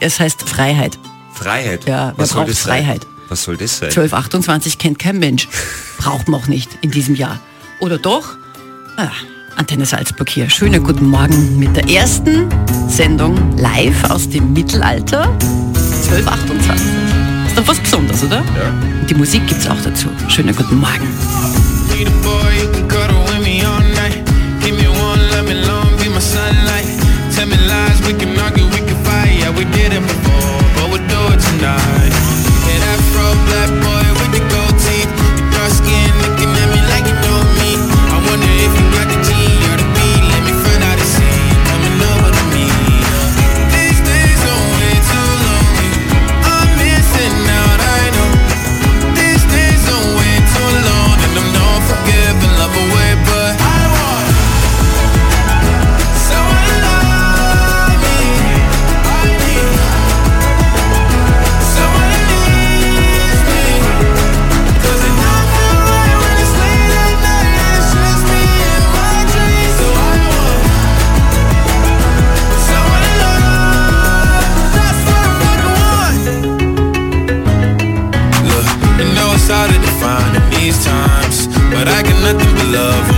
es 0.00 0.20
heißt 0.20 0.48
Freiheit. 0.48 0.98
Freiheit. 1.34 1.86
Ja, 1.86 2.14
wer 2.16 2.26
braucht 2.26 2.48
das 2.48 2.62
sein? 2.62 2.84
Freiheit? 2.84 3.06
Was 3.28 3.42
soll 3.42 3.56
das 3.56 3.78
sein? 3.78 3.88
1228 3.88 4.78
kennt 4.78 4.98
kein 4.98 5.18
Mensch. 5.18 5.48
Braucht 5.98 6.28
man 6.28 6.40
auch 6.40 6.46
nicht 6.46 6.70
in 6.82 6.90
diesem 6.90 7.14
Jahr. 7.14 7.40
Oder 7.80 7.98
doch? 7.98 8.36
Ah, 8.96 9.10
Antenne 9.56 9.86
Salzburg 9.86 10.28
hier. 10.28 10.50
Schönen 10.50 10.84
guten 10.84 11.08
Morgen 11.08 11.58
mit 11.58 11.74
der 11.74 11.88
ersten 11.88 12.48
Sendung 12.88 13.56
live 13.56 14.10
aus 14.10 14.28
dem 14.28 14.52
Mittelalter. 14.52 15.30
1228. 16.10 16.86
Ist 17.46 17.58
doch 17.58 17.66
was 17.66 17.78
Besonderes, 17.80 18.22
oder? 18.22 18.36
Ja. 18.36 19.00
Und 19.00 19.08
die 19.08 19.14
Musik 19.14 19.46
gibt's 19.46 19.66
auch 19.66 19.80
dazu. 19.82 20.08
Schönen 20.28 20.54
guten 20.54 20.78
Morgen. 20.78 21.08
Need 21.96 22.08
a 22.08 22.10
boy 22.22 22.54
you 22.60 22.70
can 22.72 22.96
love 82.76 83.15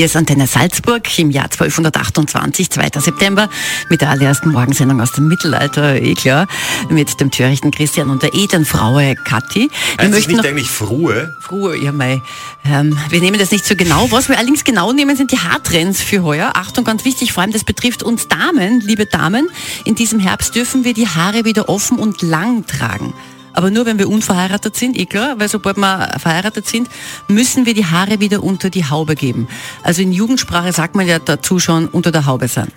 Hier 0.00 0.06
ist 0.06 0.16
Antenne 0.16 0.46
Salzburg 0.46 1.18
im 1.18 1.30
Jahr 1.30 1.44
1228, 1.44 2.70
2. 2.70 2.88
September, 3.00 3.50
mit 3.90 4.00
der 4.00 4.08
allerersten 4.08 4.50
Morgensendung 4.50 4.98
aus 4.98 5.12
dem 5.12 5.28
Mittelalter, 5.28 6.00
eh 6.00 6.14
klar, 6.14 6.46
mit 6.88 7.20
dem 7.20 7.30
törichten 7.30 7.70
Christian 7.70 8.08
und 8.08 8.22
der 8.22 8.32
edlen 8.32 8.64
Fraue 8.64 9.14
Kathi. 9.14 9.68
Wir 9.98 10.10
Heißt 10.10 10.28
nicht 10.28 10.46
eigentlich 10.46 10.70
Fruhe? 10.70 11.36
Ruhe, 11.50 11.76
ja 11.76 11.92
mei. 11.92 12.22
Ähm, 12.64 12.96
wir 13.10 13.20
nehmen 13.20 13.38
das 13.38 13.50
nicht 13.50 13.66
so 13.66 13.76
genau. 13.76 14.10
Was 14.10 14.30
wir 14.30 14.38
allerdings 14.38 14.64
genau 14.64 14.94
nehmen, 14.94 15.16
sind 15.16 15.32
die 15.32 15.38
Haartrends 15.38 16.00
für 16.00 16.22
heuer. 16.22 16.52
Achtung, 16.54 16.86
ganz 16.86 17.04
wichtig, 17.04 17.34
vor 17.34 17.42
allem 17.42 17.52
das 17.52 17.64
betrifft 17.64 18.02
uns 18.02 18.26
Damen, 18.26 18.80
liebe 18.80 19.04
Damen. 19.04 19.50
In 19.84 19.96
diesem 19.96 20.18
Herbst 20.18 20.54
dürfen 20.54 20.84
wir 20.84 20.94
die 20.94 21.08
Haare 21.08 21.44
wieder 21.44 21.68
offen 21.68 21.98
und 21.98 22.22
lang 22.22 22.66
tragen. 22.66 23.12
Aber 23.52 23.70
nur 23.70 23.86
wenn 23.86 23.98
wir 23.98 24.08
unverheiratet 24.08 24.76
sind, 24.76 24.98
eh 24.98 25.06
klar, 25.06 25.34
weil 25.38 25.48
sobald 25.48 25.76
wir 25.76 26.18
verheiratet 26.18 26.66
sind, 26.66 26.88
müssen 27.28 27.66
wir 27.66 27.74
die 27.74 27.86
Haare 27.86 28.20
wieder 28.20 28.42
unter 28.42 28.70
die 28.70 28.84
Haube 28.84 29.14
geben. 29.14 29.48
Also 29.82 30.02
in 30.02 30.12
Jugendsprache 30.12 30.72
sagt 30.72 30.94
man 30.94 31.06
ja 31.06 31.18
dazu 31.18 31.58
schon 31.58 31.88
unter 31.88 32.12
der 32.12 32.26
Haube 32.26 32.48
sein. 32.48 32.68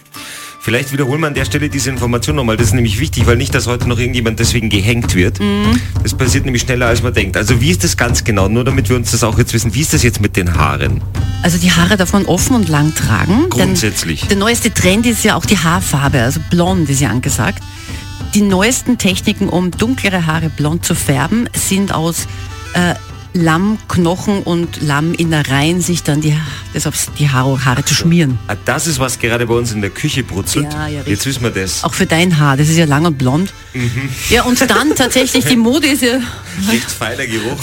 Vielleicht 0.63 0.93
wiederholen 0.93 1.19
wir 1.19 1.28
an 1.28 1.34
der 1.34 1.43
Stelle 1.43 1.67
diese 1.67 1.89
Information 1.89 2.38
nochmal. 2.38 2.55
Das 2.55 2.67
ist 2.67 2.74
nämlich 2.74 2.97
wichtig, 2.97 3.28
weil 3.28 3.36
nicht, 3.36 3.53
dass 3.53 3.67
heute 3.67 3.86
noch 3.89 3.99
irgendjemand 3.99 4.39
deswegen 4.39 4.69
gehängt 4.69 5.13
wird. 5.13 5.41
Mhm. 5.41 5.78
Das 6.01 6.13
passiert 6.13 6.45
nämlich 6.45 6.61
schneller, 6.61 6.88
als 6.88 7.03
man 7.03 7.13
denkt. 7.13 7.36
Also 7.36 7.59
wie 7.59 7.69
ist 7.69 7.84
das 7.84 7.97
ganz 7.97 8.24
genau? 8.24 8.47
Nur 8.47 8.63
damit 8.63 8.88
wir 8.88 8.95
uns 8.95 9.11
das 9.11 9.26
auch 9.26 9.38
jetzt 9.38 9.53
wissen. 9.53 9.74
Wie 9.74 9.82
ist 9.82 9.93
das 9.93 10.03
jetzt 10.03 10.21
mit 10.21 10.38
den 10.38 10.55
Haaren? 10.55 11.01
Also 11.41 11.57
die 11.57 11.69
Haare 11.69 11.97
darf 11.97 12.13
man 12.13 12.26
offen 12.28 12.55
und 12.55 12.69
lang 12.69 12.95
tragen. 12.95 13.49
Grundsätzlich. 13.49 14.21
Denn 14.21 14.30
der 14.30 14.38
neueste 14.38 14.74
Trend 14.74 15.05
ist 15.05 15.26
ja 15.26 15.36
auch 15.36 15.45
die 15.45 15.57
Haarfarbe, 15.57 16.21
also 16.21 16.39
blond 16.49 16.89
ist 16.89 17.01
ja 17.01 17.09
angesagt. 17.09 17.61
Die 18.34 18.42
neuesten 18.42 18.98
Techniken, 18.98 19.48
um 19.48 19.70
dunklere 19.70 20.26
Haare 20.26 20.50
blond 20.50 20.84
zu 20.86 20.96
färben, 20.96 21.48
sind 21.54 21.94
aus 21.94 22.28
äh, 22.74 22.96
Lammknochen 23.36 24.44
und 24.44 24.82
Lamminnereien 24.82 25.82
sich 25.82 26.04
dann 26.04 26.22
die, 26.22 26.36
das 26.74 26.88
aufs, 26.88 27.10
die 27.18 27.30
Haare, 27.30 27.64
Haare 27.66 27.84
zu 27.86 27.94
schmieren. 27.94 28.38
Ah, 28.48 28.56
Das 28.66 28.88
ist, 28.88 29.00
was 29.00 29.20
gerade 29.20 29.46
bei 29.48 29.54
uns 29.54 29.72
in 29.72 29.82
der 29.82 29.90
Küche 29.90 30.24
brutzelt. 30.24 30.72
Ja, 30.72 30.88
ja, 30.88 30.98
richtig. 31.00 31.14
Jetzt 31.14 31.26
wissen 31.26 31.44
wir 31.44 31.50
das. 31.52 31.84
Auch 31.84 31.94
für 31.94 32.06
dein 32.06 32.40
Haar, 32.40 32.58
das 32.58 32.70
ist 32.70 32.78
ja 32.78 32.86
lang 32.86 33.06
und 33.06 33.18
blond. 33.18 33.54
Ja, 34.30 34.44
und 34.44 34.60
dann 34.62 34.96
tatsächlich, 34.96 35.46
die 35.46 35.56
Mode 35.56 35.88
ist 35.88 36.02
ja, 36.04 36.20
Recht 36.70 36.92
feiner 36.92 37.26
Geruch. 37.26 37.58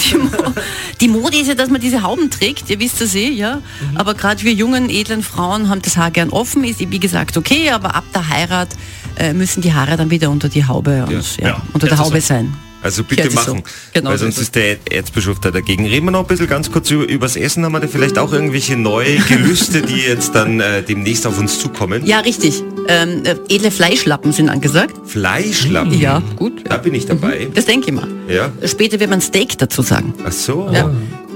die 0.99 1.07
Mode 1.07 1.37
ist 1.37 1.47
ja, 1.47 1.55
dass 1.55 1.69
man 1.69 1.79
diese 1.79 2.01
Hauben 2.01 2.29
trägt, 2.29 2.69
ihr 2.69 2.79
wisst 2.79 2.99
das 2.99 3.15
eh, 3.15 3.29
ja. 3.29 3.61
Aber 3.95 4.13
gerade 4.13 4.43
wir 4.43 4.53
jungen, 4.53 4.89
edlen 4.89 5.23
Frauen 5.23 5.69
haben 5.69 5.81
das 5.81 5.95
Haar 5.95 6.11
gern 6.11 6.29
offen, 6.29 6.63
ist 6.65 6.79
wie 6.79 6.99
gesagt 6.99 7.37
okay, 7.37 7.71
aber 7.71 7.95
ab 7.95 8.03
der 8.13 8.27
Heirat 8.27 8.69
äh, 9.17 9.33
müssen 9.33 9.61
die 9.61 9.73
Haare 9.73 9.97
dann 9.97 10.09
wieder 10.09 10.29
unter 10.29 10.49
die 10.49 10.65
Haube 10.65 11.05
und 11.07 11.37
ja, 11.37 11.47
Ja. 11.49 11.61
unter 11.73 11.87
der 11.87 11.97
Haube 11.99 12.21
so. 12.21 12.27
sein. 12.27 12.53
Also 12.83 13.03
bitte 13.03 13.29
sich 13.29 13.39
so. 13.39 13.51
machen, 13.53 13.63
Genau 13.93 14.09
weil 14.09 14.17
so 14.17 14.23
sonst 14.25 14.37
ist 14.37 14.41
es. 14.41 14.43
ist 14.47 14.55
der 14.55 14.77
Erzbischof 14.97 15.39
da 15.39 15.51
dagegen. 15.51 15.85
Reden 15.85 16.07
wir 16.07 16.11
noch 16.11 16.21
ein 16.21 16.25
bisschen 16.25 16.47
ganz 16.47 16.71
kurz 16.71 16.89
über, 16.89 17.07
übers 17.07 17.35
Essen. 17.35 17.63
Haben 17.63 17.73
wir 17.73 17.79
da 17.79 17.87
vielleicht 17.87 18.17
auch 18.17 18.33
irgendwelche 18.33 18.75
neue 18.75 19.17
Gelüste, 19.17 19.83
die 19.83 19.97
jetzt 19.97 20.33
dann 20.33 20.59
äh, 20.59 20.81
demnächst 20.81 21.27
auf 21.27 21.37
uns 21.37 21.59
zukommen? 21.59 22.03
Ja, 22.07 22.21
richtig. 22.21 22.63
Ähm, 22.87 23.21
äh, 23.23 23.35
edle 23.53 23.69
Fleischlappen 23.69 24.31
sind 24.33 24.49
angesagt. 24.49 24.95
Fleischlappen? 25.07 25.93
Ja, 25.99 26.23
gut. 26.37 26.63
Da 26.67 26.77
bin 26.77 26.95
ich 26.95 27.05
dabei. 27.05 27.49
Das 27.53 27.65
denke 27.65 27.89
ich 27.89 27.93
mal. 27.93 28.07
Ja. 28.27 28.51
Später 28.65 28.99
wird 28.99 29.11
man 29.11 29.21
Steak 29.21 29.59
dazu 29.59 29.83
sagen. 29.83 30.15
Ach 30.25 30.31
so. 30.31 30.67
Ja. 30.73 30.89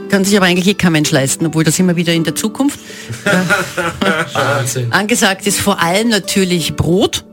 Kann 0.09 0.25
sich 0.25 0.35
aber 0.37 0.47
eigentlich 0.47 0.67
eh 0.67 0.73
kein 0.73 0.93
Mensch 0.93 1.11
leisten, 1.11 1.45
obwohl 1.45 1.63
das 1.63 1.77
immer 1.77 1.95
wieder 1.95 2.13
in 2.13 2.23
der 2.23 2.33
Zukunft. 2.33 2.79
Wahnsinn. 4.33 4.91
Angesagt 4.91 5.45
ist 5.47 5.59
vor 5.59 5.79
allem 5.81 6.09
natürlich 6.09 6.75
Brot. 6.75 7.23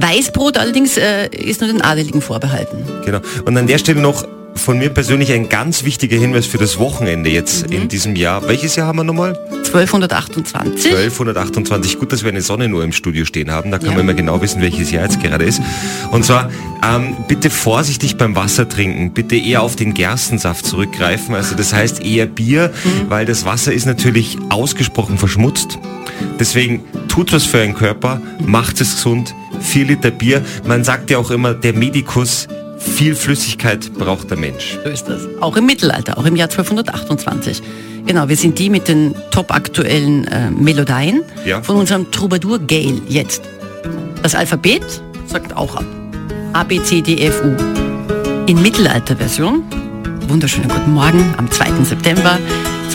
Weißbrot 0.00 0.58
allerdings 0.58 0.96
äh, 0.96 1.28
ist 1.28 1.60
nur 1.60 1.70
den 1.70 1.82
Adeligen 1.82 2.20
vorbehalten. 2.20 2.78
Genau. 3.04 3.20
Und 3.44 3.56
an 3.56 3.66
der 3.66 3.78
Stelle 3.78 4.00
noch 4.00 4.26
von 4.54 4.78
mir 4.78 4.88
persönlich 4.90 5.32
ein 5.32 5.48
ganz 5.48 5.84
wichtiger 5.84 6.16
Hinweis 6.16 6.46
für 6.46 6.58
das 6.58 6.78
Wochenende 6.80 7.30
jetzt 7.30 7.70
in 7.70 7.88
diesem 7.88 8.16
Jahr. 8.16 8.48
Welches 8.48 8.74
Jahr 8.74 8.88
haben 8.88 8.96
wir 8.98 9.04
nochmal? 9.04 9.38
1228. 9.52 10.86
1228. 10.96 11.98
Gut, 11.98 12.12
dass 12.12 12.22
wir 12.24 12.30
eine 12.30 12.42
Sonnenuhr 12.42 12.82
im 12.82 12.92
Studio 12.92 13.24
stehen 13.24 13.50
haben. 13.52 13.70
Da 13.70 13.78
kann 13.78 13.88
Ja. 13.88 13.92
man 13.92 14.00
immer 14.02 14.14
genau 14.14 14.40
wissen, 14.42 14.60
welches 14.60 14.90
Jahr 14.90 15.04
jetzt 15.04 15.22
gerade 15.22 15.44
ist. 15.44 15.60
Und 16.10 16.24
zwar, 16.24 16.50
ähm, 16.84 17.16
bitte 17.28 17.50
vorsichtig 17.50 18.16
beim 18.16 18.34
Wasser 18.34 18.68
trinken. 18.68 19.12
Bitte 19.12 19.36
eher 19.36 19.62
auf 19.62 19.76
den 19.76 19.94
Gerstensaft 19.94 20.66
zurückgreifen. 20.66 21.34
Also 21.36 21.54
das 21.54 21.72
heißt 21.72 22.04
eher 22.04 22.26
Bier, 22.26 22.72
weil 23.08 23.26
das 23.26 23.44
Wasser 23.44 23.72
ist 23.72 23.86
natürlich 23.86 24.38
ausgesprochen 24.48 25.18
verschmutzt. 25.18 25.78
Deswegen 26.38 26.84
tut 27.08 27.32
was 27.32 27.44
für 27.44 27.58
euren 27.58 27.74
Körper, 27.74 28.20
macht 28.44 28.80
es 28.80 28.96
gesund. 28.96 29.34
Vier 29.60 29.86
Liter 29.86 30.10
Bier. 30.10 30.42
Man 30.66 30.84
sagt 30.84 31.10
ja 31.10 31.18
auch 31.18 31.30
immer, 31.30 31.54
der 31.54 31.72
Medikus, 31.72 32.46
viel 32.78 33.14
Flüssigkeit 33.14 33.92
braucht 33.94 34.30
der 34.30 34.38
Mensch. 34.38 34.78
So 34.84 34.90
ist 34.90 35.04
das. 35.08 35.22
Auch 35.40 35.56
im 35.56 35.66
Mittelalter, 35.66 36.16
auch 36.16 36.24
im 36.24 36.36
Jahr 36.36 36.48
1228. 36.48 37.60
Genau, 38.06 38.28
wir 38.28 38.36
sind 38.36 38.58
die 38.58 38.70
mit 38.70 38.88
den 38.88 39.14
top 39.30 39.52
aktuellen 39.52 40.26
äh, 40.28 40.50
Melodien 40.50 41.22
Ja. 41.44 41.60
von 41.62 41.76
unserem 41.76 42.10
Troubadour 42.10 42.58
Gale 42.60 43.00
jetzt. 43.08 43.42
Das 44.22 44.34
Alphabet 44.34 44.82
sagt 45.26 45.56
auch 45.56 45.76
ab. 45.76 45.84
A, 46.52 46.62
B, 46.64 46.80
C, 46.82 47.02
D, 47.02 47.18
F, 47.26 47.42
U. 47.44 47.54
In 48.46 48.62
Mittelalterversion. 48.62 49.62
Wunderschönen 50.28 50.68
guten 50.68 50.92
Morgen 50.94 51.34
am 51.36 51.50
2. 51.50 51.84
September 51.84 52.38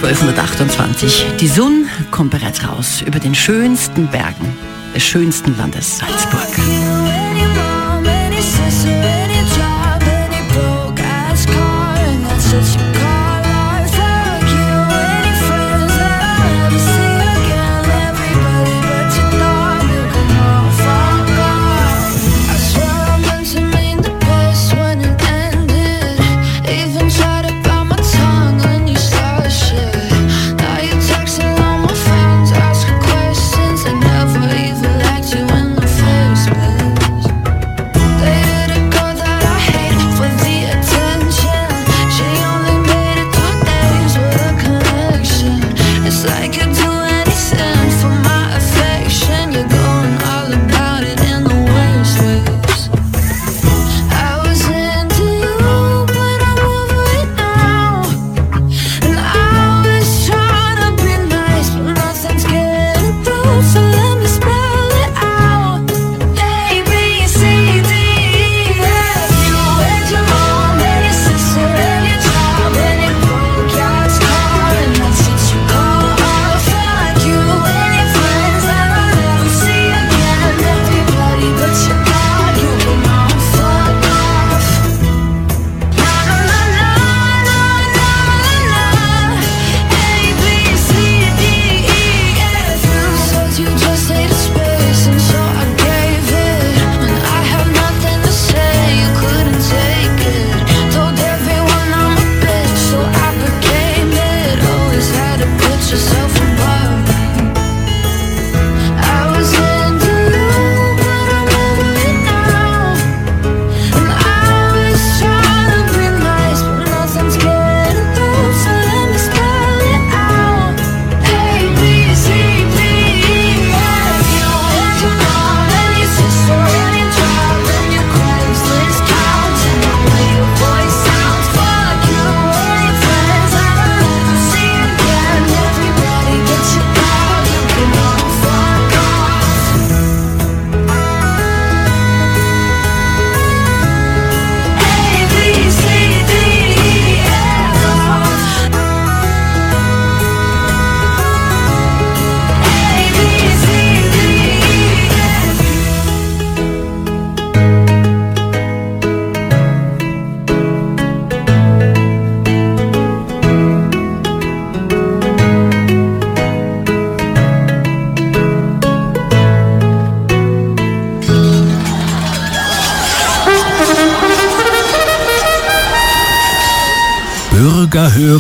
1228. 0.03 1.37
Die 1.39 1.47
Sonne 1.47 1.85
kommt 2.11 2.31
bereits 2.31 2.67
raus 2.67 3.01
über 3.05 3.19
den 3.19 3.33
schönsten 3.33 4.07
Bergen 4.07 4.53
des 4.93 5.03
schönsten 5.03 5.57
Landes 5.57 5.99
Salzburg. 5.99 6.49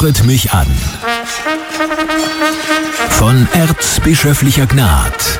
Höret 0.03 0.25
mich 0.25 0.51
an. 0.51 0.67
Von 3.11 3.47
erzbischöflicher 3.53 4.65
Gnad. 4.65 5.39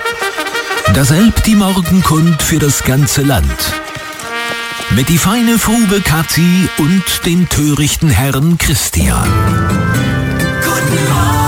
Daselb 0.93 1.43
die 1.43 1.55
Morgenkund 1.55 2.41
für 2.41 2.59
das 2.59 2.83
ganze 2.85 3.23
Land. 3.23 3.73
Mit 4.91 5.09
die 5.09 5.17
feine 5.17 5.59
Frube 5.59 5.99
Kathi 5.99 6.69
und 6.77 7.03
den 7.25 7.49
törichten 7.49 8.09
Herrn 8.09 8.57
Christian. 8.57 9.27
Guten 10.63 11.09
Morgen, 11.09 11.42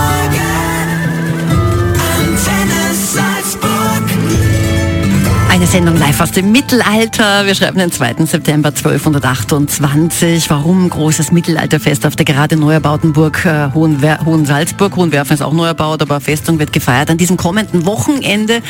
Sendung 5.76 5.98
live 5.98 6.22
aus 6.22 6.30
dem 6.30 6.52
Mittelalter. 6.52 7.44
Wir 7.44 7.54
schreiben 7.54 7.78
den 7.78 7.92
2. 7.92 8.24
September 8.24 8.70
1228. 8.70 10.48
Warum 10.48 10.88
großes 10.88 11.32
Mittelalterfest 11.32 12.06
auf 12.06 12.16
der 12.16 12.24
gerade 12.24 12.56
neu 12.56 12.72
erbauten 12.72 13.12
Burg 13.12 13.44
äh, 13.44 13.68
Hohenwer 13.74 14.24
Hohensalzburg? 14.24 14.96
Hohenwerfen 14.96 15.34
ist 15.34 15.42
auch 15.42 15.52
neu 15.52 15.66
erbaut, 15.66 16.00
aber 16.00 16.18
Festung 16.22 16.58
wird 16.58 16.72
gefeiert 16.72 17.10
an 17.10 17.18
diesem 17.18 17.36
kommenden 17.36 17.84
Wochenende. 17.84 18.62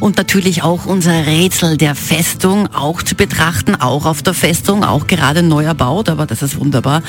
Und 0.00 0.16
natürlich 0.16 0.62
auch 0.62 0.86
unser 0.86 1.26
Rätsel 1.26 1.76
der 1.76 1.94
Festung 1.94 2.72
auch 2.72 3.02
zu 3.02 3.14
betrachten, 3.14 3.74
auch 3.74 4.06
auf 4.06 4.22
der 4.22 4.32
Festung, 4.32 4.84
auch 4.84 5.06
gerade 5.06 5.42
neu 5.42 5.64
erbaut, 5.64 6.08
aber 6.08 6.24
das 6.24 6.40
ist 6.40 6.58
wunderbar. 6.58 7.02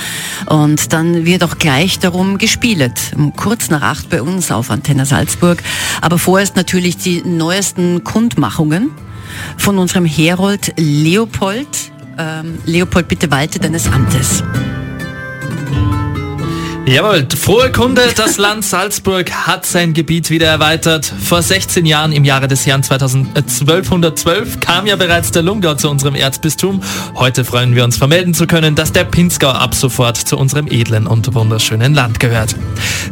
Und 0.47 0.91
dann 0.91 1.23
wird 1.25 1.45
auch 1.45 1.57
gleich 1.59 1.97
darum 1.99 2.39
gespielt. 2.39 3.15
Kurz 3.37 3.69
nach 3.69 3.83
acht 3.83 4.09
bei 4.09 4.21
uns 4.21 4.51
auf 4.51 4.69
Antenne 4.69 5.05
Salzburg. 5.05 5.63
Aber 6.01 6.17
vorerst 6.17 6.57
natürlich 6.57 6.97
die 6.97 7.21
neuesten 7.23 8.03
Kundmachungen 8.03 8.91
von 9.57 9.77
unserem 9.77 10.05
Herold 10.05 10.73
Leopold. 10.77 11.67
Ähm, 12.17 12.57
Leopold, 12.65 13.07
bitte 13.07 13.29
walte 13.31 13.59
deines 13.59 13.87
Amtes. 13.87 14.43
Jawohl, 16.87 17.25
frohe 17.35 17.71
Kunde, 17.71 18.03
das 18.15 18.37
Land 18.37 18.63
Salzburg 18.63 19.31
hat 19.31 19.65
sein 19.65 19.95
Gebiet 19.95 20.29
wieder 20.29 20.45
erweitert. 20.45 21.05
Vor 21.05 21.41
16 21.41 21.83
Jahren 21.83 22.11
im 22.11 22.23
Jahre 22.23 22.47
des 22.47 22.65
Jahren 22.65 22.83
2000, 22.83 23.29
äh, 23.35 23.41
1212 23.41 24.59
kam 24.59 24.85
ja 24.85 24.95
bereits 24.95 25.31
der 25.31 25.41
Lungau 25.41 25.73
zu 25.73 25.89
unserem 25.89 26.13
Erzbistum. 26.13 26.83
Heute 27.15 27.43
freuen 27.43 27.75
wir 27.75 27.83
uns 27.83 27.97
vermelden 27.97 28.35
zu 28.35 28.45
können, 28.45 28.75
dass 28.75 28.91
der 28.91 29.03
Pinzgau 29.03 29.49
ab 29.49 29.73
sofort 29.73 30.15
zu 30.15 30.37
unserem 30.37 30.67
edlen 30.67 31.07
und 31.07 31.33
wunderschönen 31.33 31.95
Land 31.95 32.19
gehört. 32.19 32.55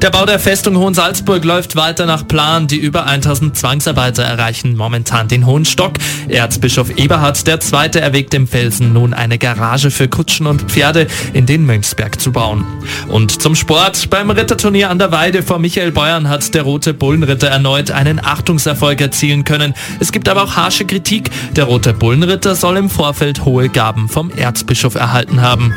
Der 0.03 0.11
Bau 0.11 0.27
der 0.27 0.37
Festung 0.37 0.77
Hohensalzburg 0.77 1.43
läuft 1.43 1.75
weiter 1.75 2.05
nach 2.05 2.27
Plan. 2.27 2.67
Die 2.67 2.77
über 2.77 3.07
1000 3.07 3.57
Zwangsarbeiter 3.57 4.21
erreichen 4.21 4.77
momentan 4.77 5.27
den 5.27 5.47
hohen 5.47 5.65
Stock. 5.65 5.93
Erzbischof 6.27 6.91
Eberhard 6.97 7.41
II. 7.47 7.99
erwägt 7.99 8.35
im 8.35 8.47
Felsen 8.47 8.93
nun 8.93 9.15
eine 9.15 9.39
Garage 9.39 9.89
für 9.89 10.07
Kutschen 10.07 10.45
und 10.45 10.61
Pferde 10.63 11.07
in 11.33 11.47
den 11.47 11.65
Mönchsberg 11.65 12.21
zu 12.21 12.31
bauen. 12.31 12.65
Und 13.07 13.41
zum 13.41 13.55
Sport. 13.63 14.09
Beim 14.09 14.29
Ritterturnier 14.29 14.89
an 14.89 14.99
der 14.99 15.13
Weide 15.13 15.41
vor 15.41 15.57
Michael 15.57 15.93
Beuern 15.93 16.27
hat 16.27 16.53
der 16.53 16.63
Rote 16.63 16.93
Bullenritter 16.93 17.47
erneut 17.47 17.91
einen 17.91 18.19
Achtungserfolg 18.19 18.99
erzielen 18.99 19.45
können. 19.45 19.73
Es 20.01 20.11
gibt 20.11 20.27
aber 20.27 20.43
auch 20.43 20.57
harsche 20.57 20.83
Kritik. 20.83 21.31
Der 21.55 21.63
Rote 21.63 21.93
Bullenritter 21.93 22.55
soll 22.55 22.75
im 22.75 22.89
Vorfeld 22.89 23.45
hohe 23.45 23.69
Gaben 23.69 24.09
vom 24.09 24.31
Erzbischof 24.31 24.95
erhalten 24.95 25.41
haben. 25.41 25.73